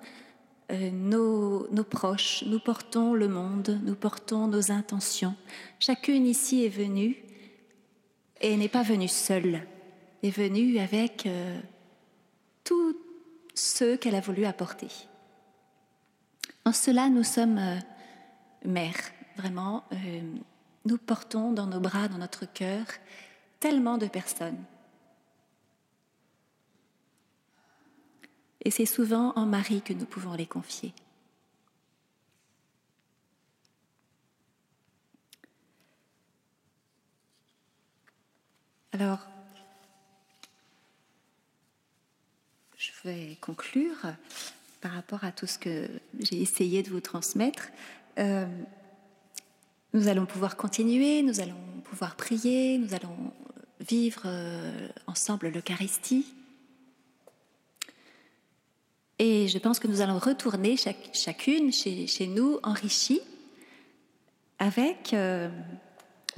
[0.70, 5.36] nos, nos, proches, nous portons le monde, nous portons nos intentions.
[5.80, 7.18] Chacune ici est venue
[8.42, 9.66] et n'est pas venue seule,
[10.24, 11.60] est venue avec euh,
[12.64, 12.96] tous
[13.56, 14.90] ceux qu'elle a voulu apporter.
[16.66, 17.78] En cela, nous sommes euh,
[18.66, 19.84] mères, vraiment.
[19.94, 20.22] Euh,
[20.86, 22.86] nous portons dans nos bras, dans notre cœur,
[23.60, 24.64] tellement de personnes.
[28.66, 30.94] Et c'est souvent en Marie que nous pouvons les confier.
[38.92, 39.20] Alors,
[42.78, 43.98] je vais conclure
[44.82, 45.88] par rapport à tout ce que
[46.20, 47.70] j'ai essayé de vous transmettre.
[48.18, 48.46] Euh,
[49.94, 53.34] nous allons pouvoir continuer, nous allons pouvoir prier, nous allons
[53.80, 56.26] vivre euh, ensemble l'Eucharistie.
[59.20, 60.76] Et je pense que nous allons retourner
[61.14, 63.22] chacune chez, nous enrichie
[64.58, 65.50] avec euh,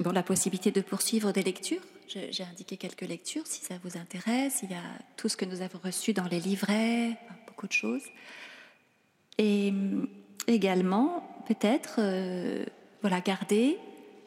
[0.00, 1.82] bon, la possibilité de poursuivre des lectures
[2.30, 4.60] j'ai indiqué quelques lectures si ça vous intéresse.
[4.62, 4.82] Il y a
[5.16, 7.16] tout ce que nous avons reçu dans les livrets,
[7.46, 8.04] beaucoup de choses.
[9.38, 10.08] Et mm,
[10.46, 12.64] également, peut-être, euh,
[13.00, 13.78] voilà, garder,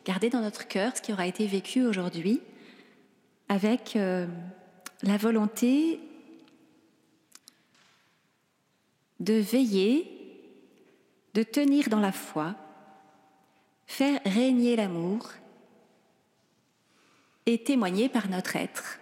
[0.05, 2.41] garder dans notre cœur ce qui aura été vécu aujourd'hui
[3.49, 4.25] avec euh,
[5.03, 5.99] la volonté
[9.19, 10.11] de veiller,
[11.33, 12.55] de tenir dans la foi,
[13.87, 15.29] faire régner l'amour
[17.45, 18.99] et témoigné par notre être.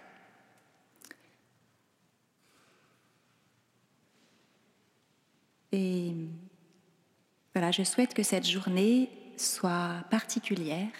[5.72, 6.14] Et
[7.52, 10.92] voilà, je souhaite que cette journée soit particulière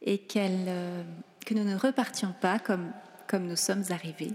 [0.00, 1.04] et euh,
[1.44, 4.32] que nous ne repartions pas comme nous sommes arrivés.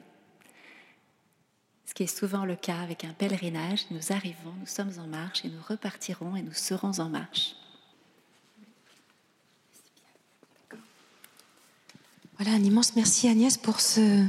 [1.91, 5.43] Ce qui est souvent le cas avec un pèlerinage, nous arrivons, nous sommes en marche
[5.43, 7.57] et nous repartirons et nous serons en marche.
[12.37, 14.25] Voilà, un immense merci Agnès pour ce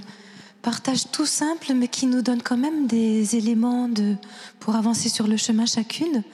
[0.62, 4.16] partage tout simple, mais qui nous donne quand même des éléments de,
[4.58, 6.24] pour avancer sur le chemin chacune.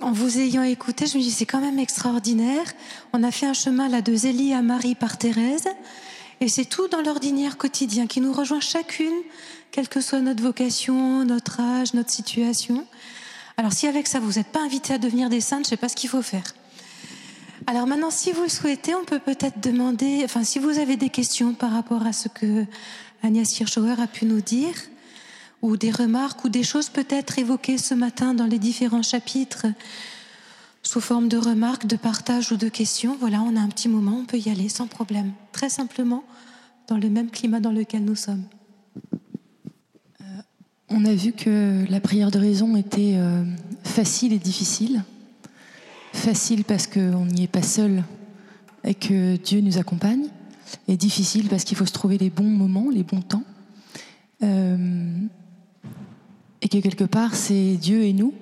[0.00, 2.64] En vous ayant écouté, je me dis c'est quand même extraordinaire.
[3.12, 5.68] On a fait un chemin là de Zélie à Marie par Thérèse,
[6.40, 9.12] et c'est tout dans l'ordinaire quotidien qui nous rejoint chacune,
[9.70, 12.86] quelle que soit notre vocation, notre âge, notre situation.
[13.56, 15.76] Alors si avec ça vous n'êtes pas invité à devenir des saintes, je ne sais
[15.76, 16.54] pas ce qu'il faut faire.
[17.66, 21.10] Alors maintenant, si vous le souhaitez, on peut peut-être demander, enfin, si vous avez des
[21.10, 22.64] questions par rapport à ce que
[23.22, 24.74] Agnès Hirschauer a pu nous dire,
[25.62, 29.66] ou des remarques, ou des choses peut-être évoquées ce matin dans les différents chapitres,
[30.82, 34.16] sous forme de remarques, de partage ou de questions, voilà, on a un petit moment,
[34.22, 36.24] on peut y aller sans problème, très simplement,
[36.88, 38.44] dans le même climat dans lequel nous sommes.
[40.92, 43.44] On a vu que la prière de raison était euh,
[43.84, 45.04] facile et difficile.
[46.12, 48.02] Facile parce qu'on n'y est pas seul
[48.82, 50.26] et que Dieu nous accompagne,
[50.88, 53.44] et difficile parce qu'il faut se trouver les bons moments, les bons temps,
[54.42, 55.16] euh,
[56.60, 58.34] et que quelque part c'est Dieu et nous,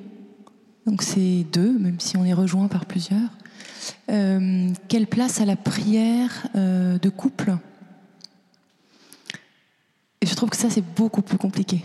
[0.87, 3.31] donc c'est deux, même si on est rejoint par plusieurs.
[4.11, 7.59] Euh, quelle place à la prière de couple?
[10.23, 11.85] Et je trouve que ça c'est beaucoup plus compliqué.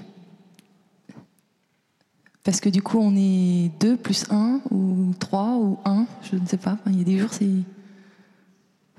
[2.43, 6.45] Parce que du coup, on est deux plus un, ou trois, ou un, je ne
[6.45, 6.77] sais pas.
[6.87, 7.49] il y a des jours, c'est.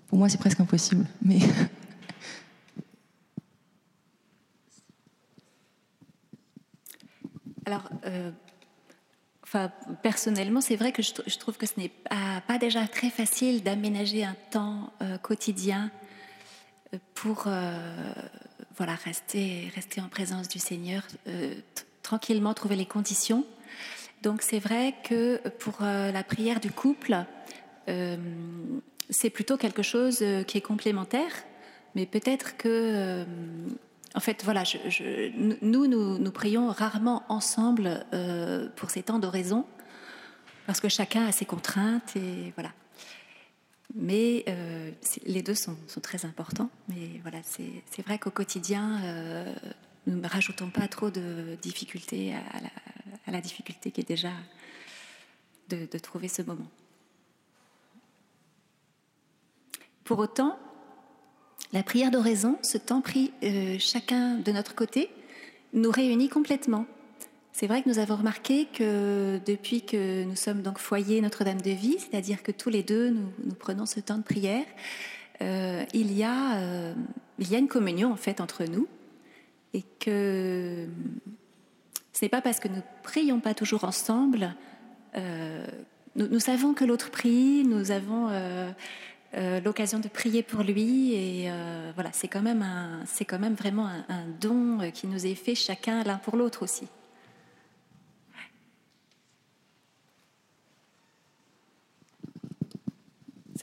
[0.06, 1.04] Pour moi, c'est presque impossible.
[1.22, 1.38] Mais.
[7.66, 8.30] Alors, euh,
[9.42, 9.70] enfin,
[10.02, 14.36] personnellement, c'est vrai que je, trouve que ce n'est pas, déjà très facile d'aménager un
[14.50, 15.90] temps euh, quotidien
[16.92, 17.48] euh, pour
[18.76, 21.02] voilà, rester, rester en présence du Seigneur
[22.04, 23.44] tranquillement trouver les conditions.
[24.22, 27.16] Donc c'est vrai que pour euh, la prière du couple,
[27.88, 28.16] euh,
[29.10, 31.32] c'est plutôt quelque chose euh, qui est complémentaire,
[31.96, 33.24] mais peut-être que,
[34.14, 34.62] en fait, voilà,
[35.62, 38.04] nous, nous, nous prions rarement ensemble
[38.74, 39.64] pour ces temps d'oraison,
[40.66, 42.72] parce que chacun a ses contraintes et voilà.
[43.94, 44.44] Mais
[45.24, 46.68] les deux sont, sont, très importants.
[46.88, 48.98] Mais voilà, c'est vrai qu'au quotidien,
[50.06, 52.34] ne rajoutons pas trop de difficultés
[53.26, 54.32] à la, difficulté qui est déjà
[55.68, 56.68] de, trouver ce moment.
[60.04, 60.58] Pour autant,
[61.72, 65.08] la prière d'oraison, ce temps pris euh, chacun de notre côté,
[65.72, 66.86] nous réunit complètement.
[67.52, 71.70] C'est vrai que nous avons remarqué que depuis que nous sommes donc foyer Notre-Dame de
[71.70, 74.66] Vie, c'est-à-dire que tous les deux nous, prenons ce temps de prière,
[75.40, 76.94] euh, il, y a, euh,
[77.38, 78.86] il y a une communion en fait entre nous
[79.74, 80.88] et que
[82.12, 84.54] ce n'est pas parce que nous prions pas toujours ensemble,
[85.16, 85.66] euh,
[86.16, 88.30] nous, savons que l'autre prie, nous avons
[89.64, 91.50] l'occasion de prier pour lui et
[91.94, 92.64] voilà, c'est quand même
[93.04, 96.86] c'est quand même vraiment un don qui nous est fait chacun l'un pour l'autre aussi.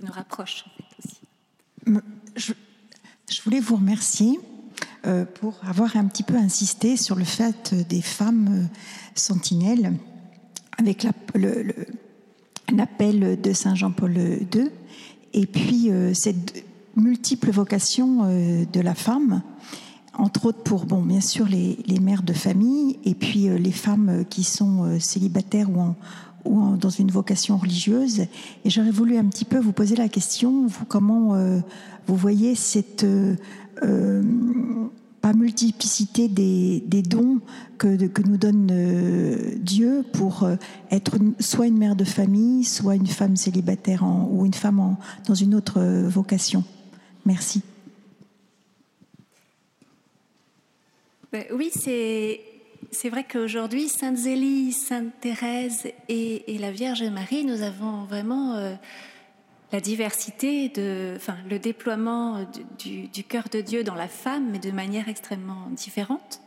[0.04, 0.66] nous rapproche
[1.00, 1.22] aussi.
[2.36, 2.54] Je,
[3.44, 4.51] voulais vous remercier euh,
[5.36, 8.78] pour avoir un petit peu insisté sur le fait des femmes euh,
[9.16, 9.94] sentinelles
[10.78, 11.08] avec
[12.72, 14.70] l'appel de Saint Jean-Paul II
[15.34, 16.64] et puis euh, cette
[16.96, 19.42] multiple vocation de la femme
[20.18, 24.44] entre autres pour, bon, bien sûr, les, mères de famille et puis les femmes qui
[24.44, 25.70] sont célibataires
[26.46, 28.22] ou dans une vocation religieuse.
[28.66, 31.60] Et j'aurais voulu un petit peu vous poser la question, vous, comment euh,
[32.08, 33.06] vous voyez cette
[33.84, 34.88] euh, euh,
[35.22, 37.42] pas multiplicité des, des dons
[37.78, 38.68] que, que, nous donne
[39.60, 40.50] Dieu pour
[40.90, 45.54] être soit une mère de famille, soit une femme célibataire ou une femme dans une
[45.54, 46.64] autre vocation.
[47.24, 47.62] Merci.
[51.32, 52.42] Ben oui, c'est
[52.92, 58.74] c'est vrai qu'aujourd'hui, Sainte Zélie, Sainte Thérèse et, la Vierge Marie, nous avons vraiment euh,
[59.72, 62.46] la diversité, de, enfin, le déploiement
[62.78, 66.42] du, cœur de Dieu dans la femme, mais de manière extrêmement différente.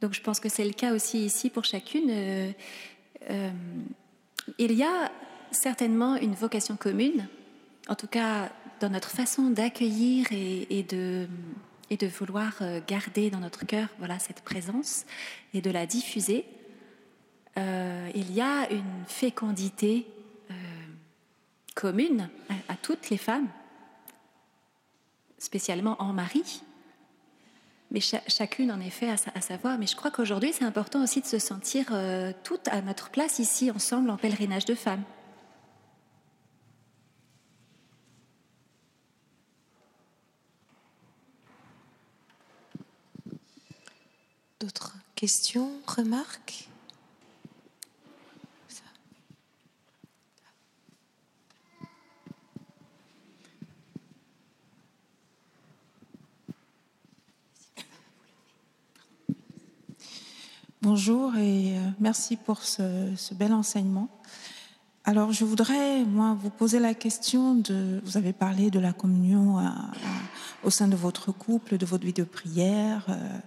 [0.00, 2.08] Donc je pense que c'est le cas aussi ici pour chacune.
[2.08, 2.52] Euh,
[3.30, 3.50] euh,
[4.56, 5.12] il y a
[5.50, 7.28] certainement une vocation commune,
[7.88, 11.26] en tout cas dans notre façon d'accueillir et de
[12.06, 15.04] vouloir euh, garder dans notre cœur voilà, cette présence
[15.52, 16.46] et de la diffuser,
[18.14, 20.06] il y a une fécondité
[21.74, 22.28] commune
[22.68, 23.48] à, toutes les femmes,
[25.38, 26.62] spécialement en mari,
[27.90, 29.78] mais chacune en effet à, savoir.
[29.78, 31.86] Mais je crois qu'aujourd'hui, c'est important aussi de se sentir
[32.44, 35.02] toutes à notre place ici, ensemble, en pèlerinage de femmes.
[44.60, 46.69] D'autres questions, remarques?
[60.82, 64.08] Bonjour et euh, merci pour ce, bel enseignement.
[65.04, 69.58] Alors, je voudrais, moi, vous poser la question de, vous avez parlé de la communion
[70.62, 73.04] au sein de votre couple, de votre vie de prière.
[73.10, 73.38] Euh,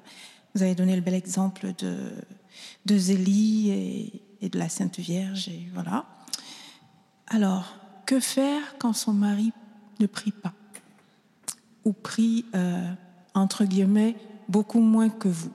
[0.53, 6.05] vous avez donné le bel exemple de, Zélie et, de la Sainte Vierge, voilà.
[7.25, 7.75] Alors,
[8.05, 9.51] que faire quand son mari
[9.99, 10.53] ne prie pas
[11.83, 12.93] Ou prie, euh,
[13.33, 14.17] entre guillemets,
[14.49, 15.51] beaucoup moins que vous?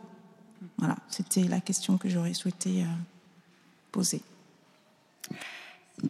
[0.79, 2.87] Voilà, c'était la question que j'aurais souhaité euh,
[3.91, 4.22] poser.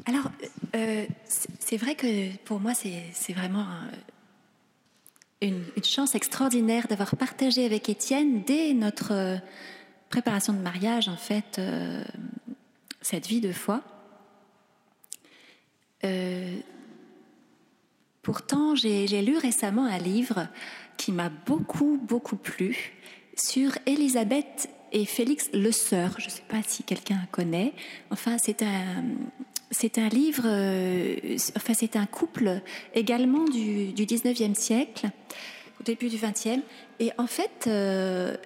[0.05, 0.31] Alors,
[0.77, 3.67] euh, c'est vrai que pour moi, c'est vraiment
[5.41, 9.37] une, chance extraordinaire d'avoir partagé avec Étienne dès notre euh,
[10.11, 11.61] préparation de mariage, en fait,
[13.01, 13.83] cette vie de foi.
[18.23, 20.49] Pourtant, j'ai lu récemment un livre
[20.97, 22.93] qui m'a beaucoup, beaucoup plu
[23.41, 26.15] sur Élisabeth et Félix Le Sœur.
[26.19, 27.73] Je ne sais pas si quelqu'un connaît.
[28.11, 29.05] Enfin, c'est un,
[29.71, 32.61] c'est un livre, euh, enfin c'est un couple
[32.95, 35.09] également du, du 19e siècle,
[35.81, 36.61] au début du 20e.
[37.01, 38.37] Et en fait, euh,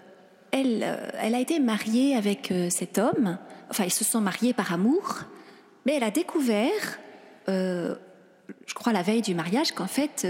[0.50, 3.38] elle, euh, elle a été mariée avec cet homme,
[3.70, 5.20] enfin ils se sont mariés par amour,
[5.86, 6.98] mais elle a découvert,
[7.48, 7.94] je
[8.74, 10.26] crois la veille du mariage, qu'en fait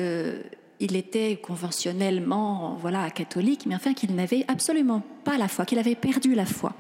[0.80, 5.94] il était conventionnellement voilà catholique, mais enfin qu'il n'avait absolument pas la foi, qu'il avait
[5.94, 6.74] perdu la foi.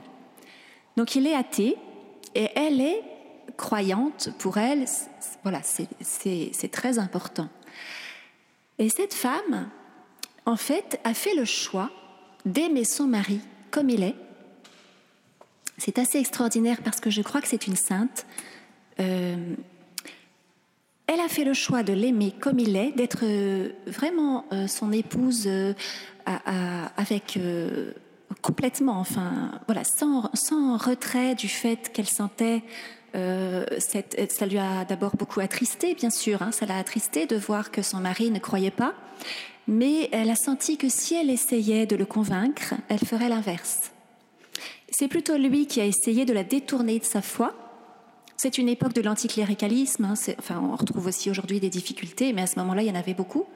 [0.96, 1.76] Donc il est athée
[2.34, 3.02] et elle est
[3.56, 4.86] croyante, pour elle,
[5.42, 7.48] voilà, c'est très important.
[8.78, 9.68] Et cette femme,
[10.46, 11.90] en fait, a fait le choix
[12.44, 13.40] d'aimer son mari
[13.70, 14.16] comme il est.
[15.78, 18.26] C'est assez extraordinaire parce que je crois que c'est une sainte.
[19.00, 19.54] Euh,
[21.12, 24.92] elle a fait le choix de l'aimer comme il est, d'être euh, vraiment euh, son
[24.92, 25.48] épouse
[26.96, 27.38] avec
[28.40, 32.62] complètement, enfin, voilà, sans, sans retrait du fait qu'elle sentait
[33.14, 36.40] euh, ça lui a d'abord beaucoup attristé, bien sûr.
[36.42, 38.94] Hein, ça l'a attristé de voir que son mari ne croyait pas.
[39.68, 43.92] mais elle a senti que si elle essayait de le convaincre, elle ferait l'inverse.
[44.88, 47.54] C'est plutôt lui qui a essayé de la détourner de sa foi.
[48.42, 52.48] C'est une époque de l'anticléricalisme, hein, enfin on retrouve aussi aujourd'hui des difficultés, mais à
[52.48, 53.46] ce moment-là il y en avait beaucoup.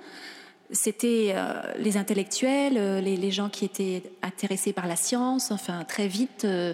[0.71, 6.07] C'était euh, les intellectuels, euh, les, gens qui étaient intéressés par la science, enfin très
[6.07, 6.73] vite euh,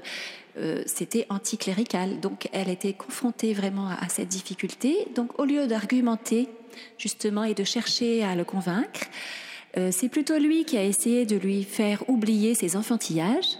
[0.84, 2.20] c'était anticlérical.
[2.20, 5.08] Donc elle était confrontée vraiment à cette difficulté.
[5.14, 6.50] Donc au lieu d'argumenter
[6.98, 9.06] justement, et de chercher à le convaincre.
[9.90, 13.56] C'est plutôt lui qui a essayé de lui faire oublier ses enfantillages,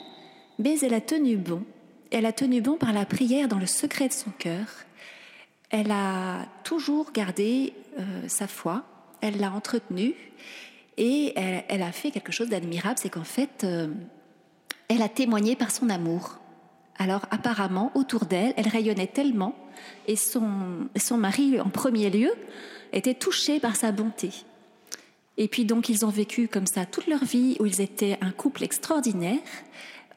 [0.58, 1.62] mais elle a tenu bon.
[2.12, 4.66] Elle a tenu bon par la prière dans le secret de son cœur.
[5.70, 8.84] Elle a toujours gardé euh, sa foi,
[9.22, 10.14] elle l'a entretenue
[10.98, 13.88] et elle, a fait quelque chose d'admirable, c'est qu'en fait, euh,
[14.88, 16.38] elle a témoigné par son amour.
[16.98, 19.56] Alors apparemment, autour d'elle, elle rayonnait tellement,
[20.06, 22.30] et son, son mari en premier lieu,
[22.92, 24.28] étaient touchés par sa bonté.
[25.38, 28.32] Et puis donc ils ont vécu comme ça toute leur vie, où ils étaient un
[28.32, 29.38] couple extraordinaire,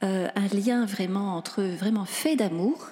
[0.03, 2.87] euh, un lien vraiment entre vraiment fait d'amour,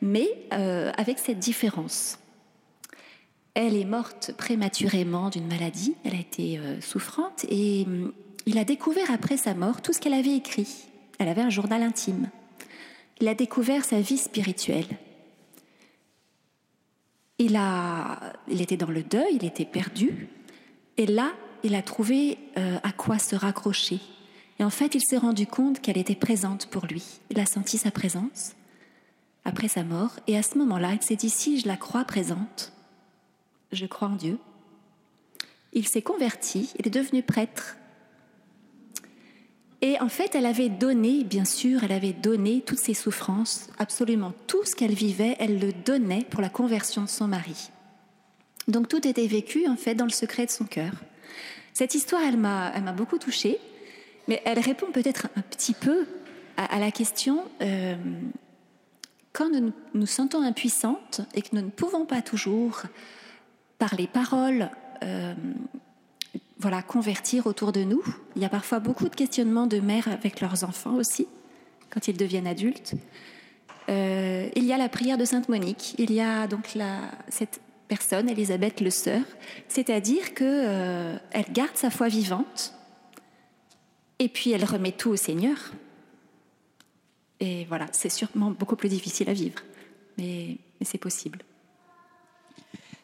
[0.00, 2.18] mais euh, avec cette différence.
[3.54, 8.12] Elle est morte prématurément d'une maladie, elle a été euh, souffrante, et hum,
[8.46, 10.68] il a découvert après sa mort tout ce qu'elle avait écrit.
[11.18, 12.28] Elle avait un journal intime.
[13.20, 14.98] Il a découvert sa vie spirituelle.
[17.38, 20.28] Il, a, il était dans le deuil, il était perdu.
[20.96, 21.32] Et là,
[21.62, 24.00] il a trouvé à quoi se raccrocher.
[24.62, 27.02] Et en fait, il s'est rendu compte qu'elle était présente pour lui.
[27.30, 28.52] Il a senti sa présence
[29.44, 30.12] après sa mort.
[30.28, 32.72] Et à ce moment-là, il s'est dit, si je la crois présente,
[33.72, 34.38] je crois en Dieu.
[35.72, 37.76] Il s'est converti, il est devenu prêtre.
[39.80, 44.32] Et en fait, elle avait donné, bien sûr, elle avait donné toutes ses souffrances, absolument
[44.46, 47.70] tout ce qu'elle vivait, elle le donnait pour la conversion de son mari.
[48.68, 50.92] Donc tout était vécu, en fait, dans le secret de son cœur.
[51.74, 53.58] Cette histoire, elle m'a, beaucoup touchée,
[54.28, 56.06] mais elle répond peut-être un petit peu
[56.56, 57.96] à, la question euh,
[59.32, 62.82] quand nous nous, sentons impuissantes et que nous ne pouvons pas toujours,
[63.78, 64.70] par les paroles,
[65.02, 65.34] euh,
[66.58, 68.02] voilà, convertir autour de nous.
[68.36, 71.26] Il y a parfois beaucoup de questionnements de mères avec leurs enfants aussi,
[71.90, 72.94] quand ils deviennent adultes.
[73.88, 76.76] Euh, il y a la prière de Sainte Monique, il y a donc
[77.28, 79.22] cette personne, Elisabeth le Sœur,
[79.68, 82.74] c'est-à-dire que euh, elle garde sa foi vivante
[84.18, 85.56] et puis elle remet tout au Seigneur.
[87.40, 89.60] Et voilà, c'est sûrement beaucoup plus difficile à vivre,
[90.16, 91.40] mais, c'est possible.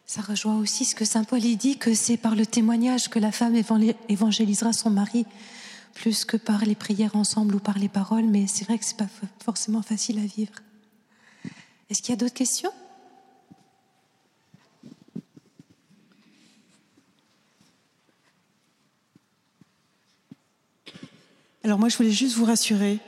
[0.07, 3.33] Ça rejoint aussi ce que Saint Paul dit, que c'est par le témoignage que la
[3.33, 3.57] femme
[4.09, 5.27] évangélisera son mari,
[5.95, 8.97] plus que par les prières ensemble ou par les paroles, mais c'est vrai que c'est
[8.97, 9.09] pas
[9.43, 10.55] forcément facile à vivre.
[11.91, 12.73] Est-ce qu'il y a d'autres questions?
[21.65, 22.99] Alors moi, je voulais juste vous rassurer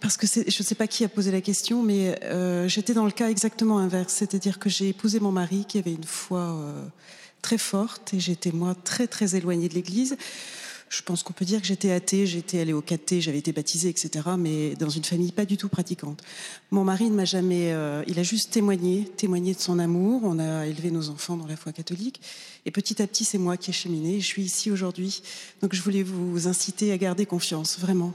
[0.00, 3.04] parce que je ne sais pas qui a posé la question, mais euh, j'étais dans
[3.04, 6.82] le cas exactement inverse, c'est-à-dire que j'ai épousé mon mari qui avait une foi euh,
[7.42, 10.16] très forte et j'étais moi très très éloignée de l'Église.
[10.90, 13.88] Je pense qu'on peut dire que j'étais athée, j'étais allée au caté, j'avais été baptisée,
[13.88, 14.10] etc.
[14.36, 16.20] Mais dans une famille pas du tout pratiquante.
[16.72, 20.22] Mon mari ne m'a jamais, euh, il a juste témoigné, témoigné de son amour.
[20.24, 22.20] On a élevé nos enfants dans la foi catholique.
[22.66, 24.20] Et petit à petit, c'est moi qui ai cheminé.
[24.20, 25.22] Je suis ici aujourd'hui.
[25.62, 28.12] Donc je voulais vous inciter à garder confiance, vraiment.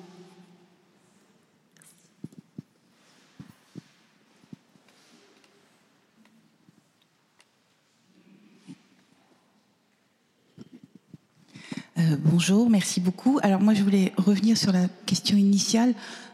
[11.98, 13.40] Euh, bonjour, merci beaucoup.
[13.42, 15.94] Alors moi, je voulais revenir sur la question initiale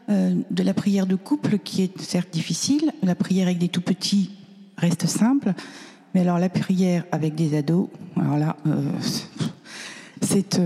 [0.10, 2.92] euh, de la prière de couple, qui est certes difficile.
[3.04, 4.32] La prière avec des tout petits
[4.78, 5.54] reste simple,
[6.16, 7.90] mais alors la prière avec des ados,
[8.20, 8.82] alors là, euh,
[10.22, 10.60] c'est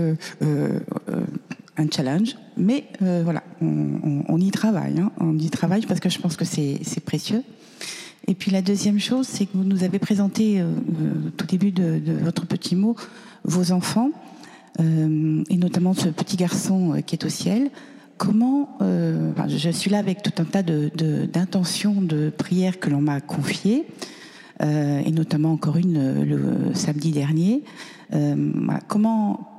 [1.76, 2.36] un challenge.
[2.56, 4.98] Mais voilà, on, y travaille.
[4.98, 5.12] Hein.
[5.18, 7.42] on y travaille parce que je pense que c'est précieux.
[8.28, 12.12] Et puis la deuxième chose, c'est que vous nous avez présenté au tout début de
[12.22, 12.96] votre petit mot
[13.46, 14.10] vos enfants.
[14.80, 17.70] Euh, et notamment ce petit garçon euh, qui est au ciel.
[18.18, 23.02] Comment, euh, je suis là avec tout un tas d'intentions de, de, prières que l'on
[23.02, 23.84] m'a confiées,
[24.62, 27.62] et notamment encore une le samedi dernier.
[28.88, 29.56] comment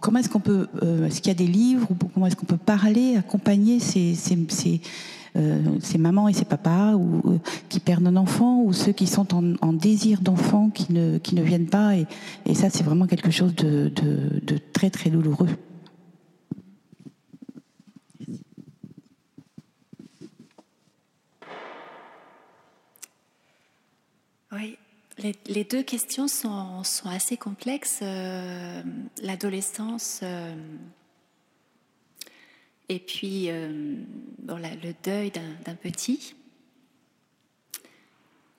[0.00, 0.68] comment est-ce qu'on peut,
[1.06, 4.78] est-ce qu'il y a des livres ou comment est-ce qu'on peut parler, accompagner ces, euh,
[5.80, 9.26] ces mamans et ces papas ou, euh, qui perdent un enfant ou ceux qui sont
[9.34, 11.94] en, désir d'enfant qui ne, qui ne viennent pas.
[11.96, 15.48] Et, ça, c'est vraiment quelque chose de, de, très, très douloureux.
[24.52, 24.78] Oui,
[25.46, 28.00] les, deux questions sont, sont assez complexes.
[28.02, 28.82] Euh,
[29.22, 30.54] l'adolescence euh,
[32.88, 33.48] et puis
[34.38, 36.34] bon, le deuil d'un petit.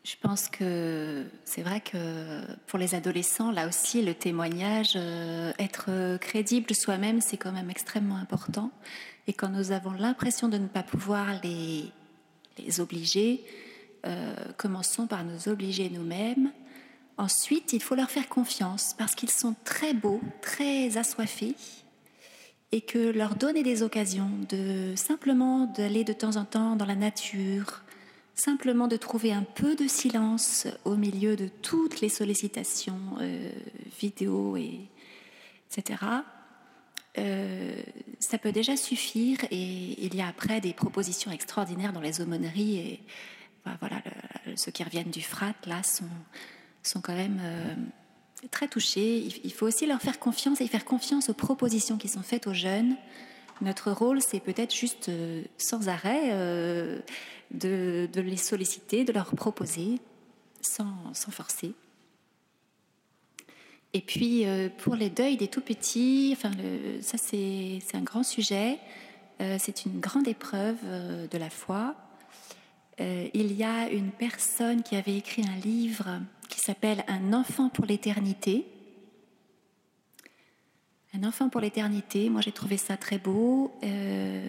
[0.04, 4.96] Je pense que c'est vrai que pour les adolescents, là aussi, le témoignage,
[5.60, 8.72] être crédible soi-même, c'est quand même extrêmement important.
[9.28, 11.92] Et quand nous avons l'impression de ne pas pouvoir les,
[12.58, 13.44] les obliger,
[14.06, 16.52] euh, commençons par nous obliger nous-mêmes.
[17.18, 21.56] Ensuite, il faut leur faire confiance parce qu'ils sont très beaux, très assoiffés
[22.72, 26.96] et que leur donner des occasions de simplement d'aller de temps en temps dans la
[26.96, 27.84] nature,
[28.36, 33.50] simplement de trouver un peu de silence au milieu de toutes les sollicitations euh,
[34.00, 34.82] vidéo et
[35.72, 36.00] etc.
[37.18, 37.82] Euh,
[38.20, 42.78] ça peut déjà suffire et il y a après des propositions extraordinaires dans les aumôneries
[42.78, 43.00] et
[43.80, 44.02] voilà,
[44.56, 46.06] ceux qui reviennent du frat, là, sont,
[46.84, 47.76] sont quand même euh,
[48.52, 49.28] très touchés.
[49.44, 52.54] Il, faut aussi leur faire confiance et faire confiance aux propositions qui sont faites aux
[52.54, 52.96] jeunes.
[53.62, 57.00] Notre rôle, c'est peut-être juste euh, sans arrêt euh,
[57.52, 60.00] de, les solliciter, de leur proposer,
[60.62, 61.74] sans, forcer.
[63.94, 64.46] Et puis,
[64.80, 66.52] pour les deuils des tout petits, enfin,
[67.02, 68.78] ça, c'est un grand sujet.
[69.40, 70.78] c'est une grande épreuve
[71.32, 71.96] de la foi.
[73.00, 76.20] Euh, il y a une personne qui avait écrit un livre
[76.50, 78.66] qui s'appelle Un enfant pour l'éternité.
[81.14, 83.72] Un enfant pour l'éternité, moi j'ai trouvé ça très beau.
[83.84, 84.48] Euh,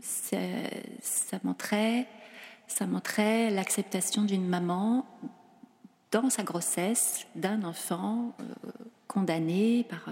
[0.00, 2.06] ça, montrait,
[2.66, 5.06] ça montrait l'acceptation d'une maman
[6.10, 8.44] dans sa grossesse d'un enfant euh,
[9.06, 10.08] condamné par,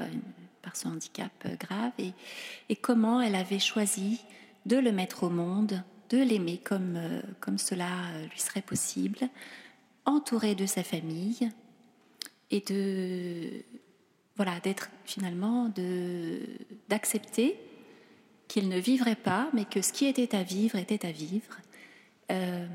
[0.62, 1.92] par son handicap grave
[2.68, 4.20] et comment elle avait choisi
[4.66, 9.18] de le mettre au monde de l'aimer comme, euh, comme cela euh, lui serait possible,
[10.04, 11.50] entouré de sa famille
[12.50, 13.64] et de
[14.36, 16.40] voilà d'être finalement de
[16.88, 17.58] d'accepter
[18.48, 21.58] qu'il ne vivrait pas, mais que ce qui était à vivre était à vivre.
[22.30, 22.66] Euh,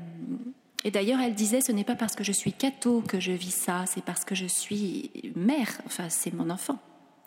[0.84, 3.54] et d'ailleurs, elle disait, ce n'est pas parce que je suis catho que je vis
[3.54, 5.80] ça, c'est parce que je suis mère.
[5.86, 6.78] Enfin, c'est mon enfant.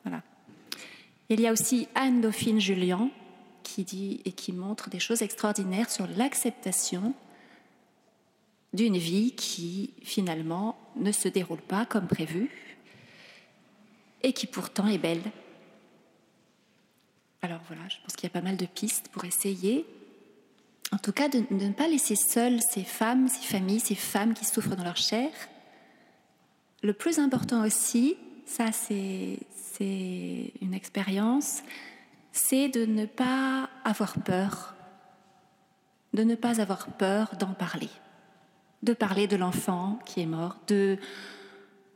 [0.04, 0.22] Voilà.
[1.30, 3.10] Il y a aussi Anne Dauphine Julien,
[3.66, 7.14] qui dit et qui montre des choses extraordinaires sur l'acceptation
[8.74, 12.50] d'une vie qui finalement ne se déroule pas comme prévu
[14.22, 15.24] et qui pourtant est belle.
[17.42, 19.86] Alors voilà, je pense qu'il y a pas mal de pistes pour essayer,
[20.92, 24.46] en tout cas, de, ne pas laisser seules ces femmes, ces familles, ces femmes qui
[24.46, 25.30] souffrent dans leur chair.
[26.82, 29.40] Le plus important aussi, ça c'est
[30.62, 31.62] une expérience,
[32.36, 34.76] c'est de ne pas avoir peur,
[36.14, 37.90] de ne pas avoir peur d'en parler,
[38.84, 40.98] de parler de l'enfant qui est mort, de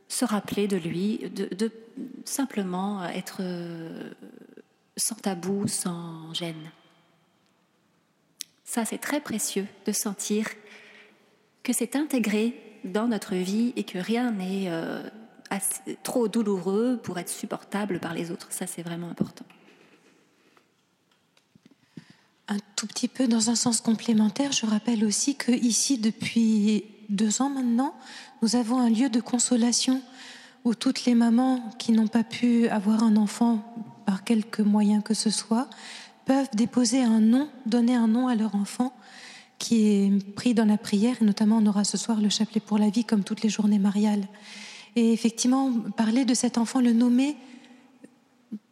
[0.08, 1.70] se rappeler de lui, de,
[2.24, 3.42] simplement être
[4.96, 6.70] sans tabou, sans gêne.
[8.64, 10.46] Ça, c'est très précieux de sentir
[11.62, 15.02] que c'est intégré dans notre vie et que rien n'est euh,
[16.02, 18.50] trop douloureux pour être supportable par les autres.
[18.50, 19.44] Ça, c'est vraiment important.
[22.50, 27.42] Un tout petit peu dans un sens complémentaire, je rappelle aussi que ici, depuis deux
[27.42, 27.94] ans maintenant,
[28.42, 30.02] nous avons un lieu de consolation
[30.64, 33.62] où toutes les mamans qui n'ont pas pu avoir un enfant
[34.04, 35.70] par quelque moyen que ce soit
[36.24, 38.92] peuvent déposer un nom, donner un nom à leur enfant
[39.60, 42.78] qui est pris dans la prière, et notamment on aura ce soir le chapelet pour
[42.78, 44.26] la vie comme toutes les journées mariales.
[44.96, 47.36] Et effectivement, parler de cet enfant, le nommer,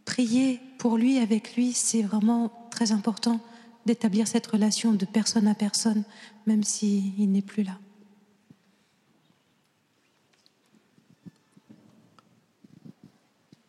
[0.04, 3.40] prier pour lui, avec lui, c'est vraiment très important
[3.88, 6.04] d'établir cette relation de personne à personne,
[6.46, 7.78] même s'il n'est plus là.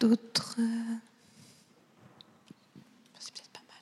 [0.01, 0.57] D'autres?
[3.17, 3.77] C'est peut-être pas mal.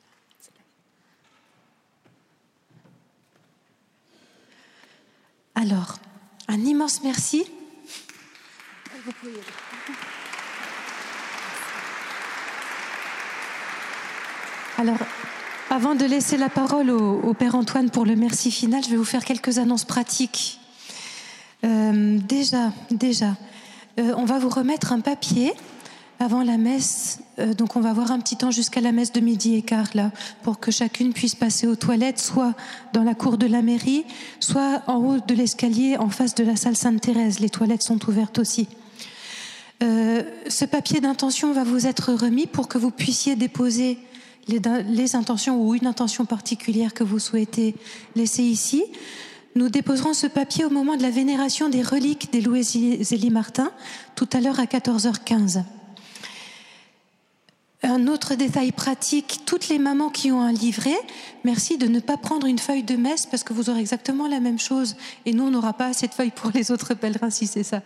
[5.55, 5.97] Alors,
[6.47, 7.45] un immense merci.
[14.77, 14.99] Alors,
[15.69, 19.03] avant de laisser la parole au, Père Antoine pour le merci final, je vais vous
[19.03, 20.59] faire quelques annonces pratiques.
[21.63, 23.35] Euh, déjà, déjà,
[23.99, 25.53] euh, on va vous remettre un papier
[26.19, 27.19] avant la messe.
[27.39, 29.89] Euh, donc on va avoir un petit temps jusqu'à la messe de midi et quart
[29.93, 30.11] là,
[30.41, 32.53] pour que chacune puisse passer aux toilettes, soit
[32.93, 34.05] dans la cour de la mairie,
[34.39, 37.39] soit en haut de l'escalier en face de la salle Sainte-Thérèse.
[37.39, 38.67] Les toilettes sont ouvertes aussi.
[39.81, 43.99] ce papier d'intention va vous être remis pour que vous puissiez déposer
[44.47, 47.75] les, intentions ou une intention particulière que vous souhaitez
[48.15, 48.83] laisser ici.
[49.55, 53.71] Nous déposerons ce papier au moment de la vénération des reliques des Louis Zélie Martin,
[54.15, 55.63] tout à l'heure à 14h15.
[57.83, 60.97] Un autre détail pratique, toutes les mamans qui ont un livret,
[61.43, 64.39] merci de ne pas prendre une feuille de messe parce que vous aurez exactement la
[64.39, 64.95] même chose
[65.25, 67.81] et nous on n'aura pas assez de feuilles pour les autres pèlerins si c'est ça.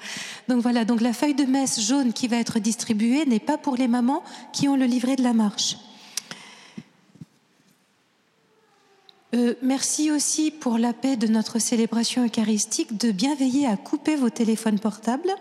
[0.48, 3.76] Donc voilà, donc la feuille de messe jaune qui va être distribuée n'est pas pour
[3.76, 5.78] les mamans qui ont le livret de la marche.
[9.34, 14.18] Euh, merci aussi pour la paix de notre célébration eucharistique de bien veiller à couper
[14.18, 15.34] vos téléphones portables.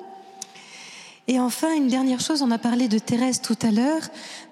[1.26, 4.02] Et enfin, une dernière chose, on a parlé de Thérèse tout à l'heure,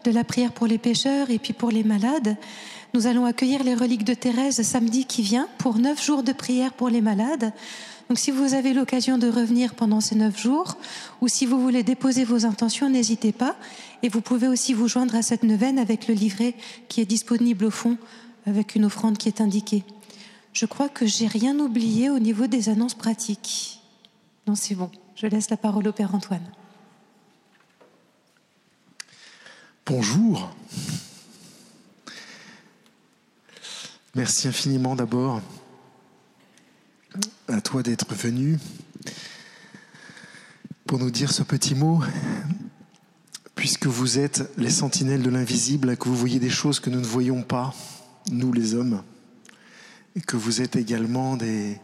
[0.04, 2.36] de la prière pour les pécheurs et puis pour les malades.
[2.94, 6.72] Nous allons accueillir les reliques de Thérèse samedi qui vient pour neuf jours de prière
[6.72, 7.52] pour les malades.
[8.08, 10.78] Donc si vous avez l'occasion de revenir pendant ces neuf jours,
[11.20, 13.54] ou si vous voulez déposer vos intentions, n'hésitez pas.
[14.02, 16.54] Et vous pouvez aussi vous joindre à cette neuvaine avec le livret
[16.88, 17.98] qui est disponible au fond,
[18.48, 19.84] avec une offrande qui est indiquée.
[20.52, 23.80] Je crois que j'ai rien oublié au niveau des annonces pratiques.
[24.46, 24.90] Non, c'est bon.
[25.14, 26.50] Je laisse la parole au Père Antoine.
[29.86, 30.50] Bonjour.
[34.14, 35.40] Merci infiniment d'abord
[37.46, 38.58] à toi d'être venu
[40.86, 42.02] pour nous dire ce petit mot,
[43.54, 47.06] puisque vous êtes les sentinelles de l'invisible, que vous voyez des choses que nous ne
[47.06, 47.74] voyons pas,
[48.30, 49.02] nous les hommes,
[50.16, 51.78] et que vous êtes également des,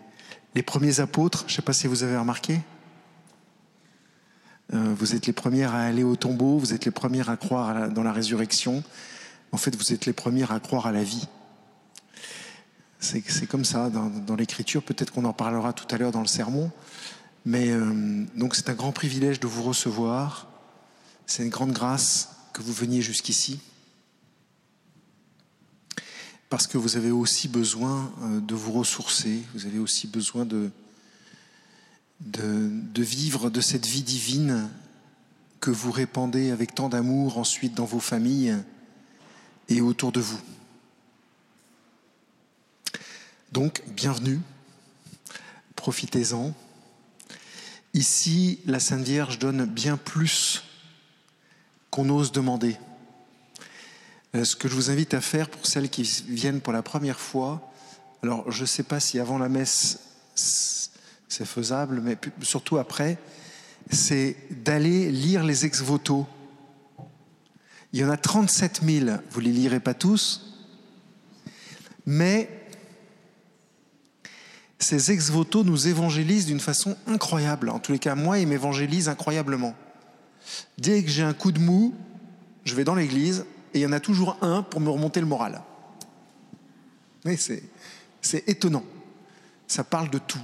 [0.55, 2.61] les premiers apôtres, je ne sais pas si vous avez remarqué,
[4.72, 7.90] euh, vous êtes les premières à aller au tombeau, vous êtes les premières à croire
[7.90, 8.82] dans la résurrection.
[9.53, 11.28] En fait, vous êtes les premières à croire à la vie.
[12.99, 14.82] C'est comme ça dans, l'écriture.
[14.82, 16.70] Peut-être qu'on en parlera tout à l'heure dans le sermon.
[17.45, 20.49] Mais euh, donc c'est un grand privilège de vous recevoir.
[21.26, 23.61] C'est une grande grâce que vous veniez jusqu'ici.
[26.51, 30.70] Parce que vous avez aussi besoin euh, de vous ressourcer, vous avez aussi besoin de,
[32.20, 34.68] de, vivre de cette vie divine
[35.61, 38.57] que vous répandez avec tant d'amour ensuite dans vos familles
[39.68, 40.40] et autour de vous.
[43.53, 44.40] Donc, bienvenue,
[45.76, 46.53] profitez-en.
[47.95, 50.64] Ici, la Sainte Vierge donne bien plus
[51.90, 52.76] qu'on ose demander.
[54.35, 57.20] Euh, ce que je vous invite à faire pour celles qui viennent pour la première
[57.20, 57.70] fois,
[58.22, 60.01] alors je ne sais pas si avant la messe
[60.35, 63.18] c'est faisable, mais surtout après,
[63.91, 66.26] c'est d'aller lire les ex-voto.
[67.93, 70.64] Il y en a 37 000, vous ne les lirez pas tous,
[72.07, 72.49] mais
[74.78, 77.68] ces ex-voto nous évangélisent d'une façon incroyable.
[77.68, 79.74] En tous les cas, moi, ils m'évangélisent incroyablement.
[80.78, 81.95] Dès que j'ai un coup de mou,
[82.64, 83.45] je vais dans l'église
[83.75, 85.61] et il y en a toujours un pour me remonter le moral.
[87.25, 88.85] Mais c'est étonnant.
[89.66, 90.41] Ça parle de tout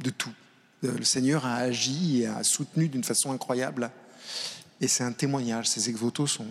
[0.00, 0.32] de tout.
[0.84, 3.90] Euh, le Seigneur a agi et a soutenu d'une façon incroyable.
[4.80, 5.68] Et c'est un témoignage.
[5.68, 6.46] Ces ex-votos sont,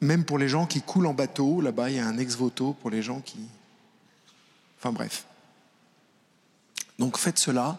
[0.00, 2.90] Même pour les gens qui coulent en bateau, là-bas, il y a un ex-voto pour
[2.90, 3.38] les gens qui.
[4.78, 5.24] Enfin bref.
[6.98, 7.78] Donc faites cela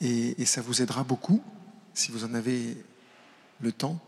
[0.00, 1.42] et ça vous aidera beaucoup
[1.94, 2.76] si vous en avez
[3.60, 3.98] le temps.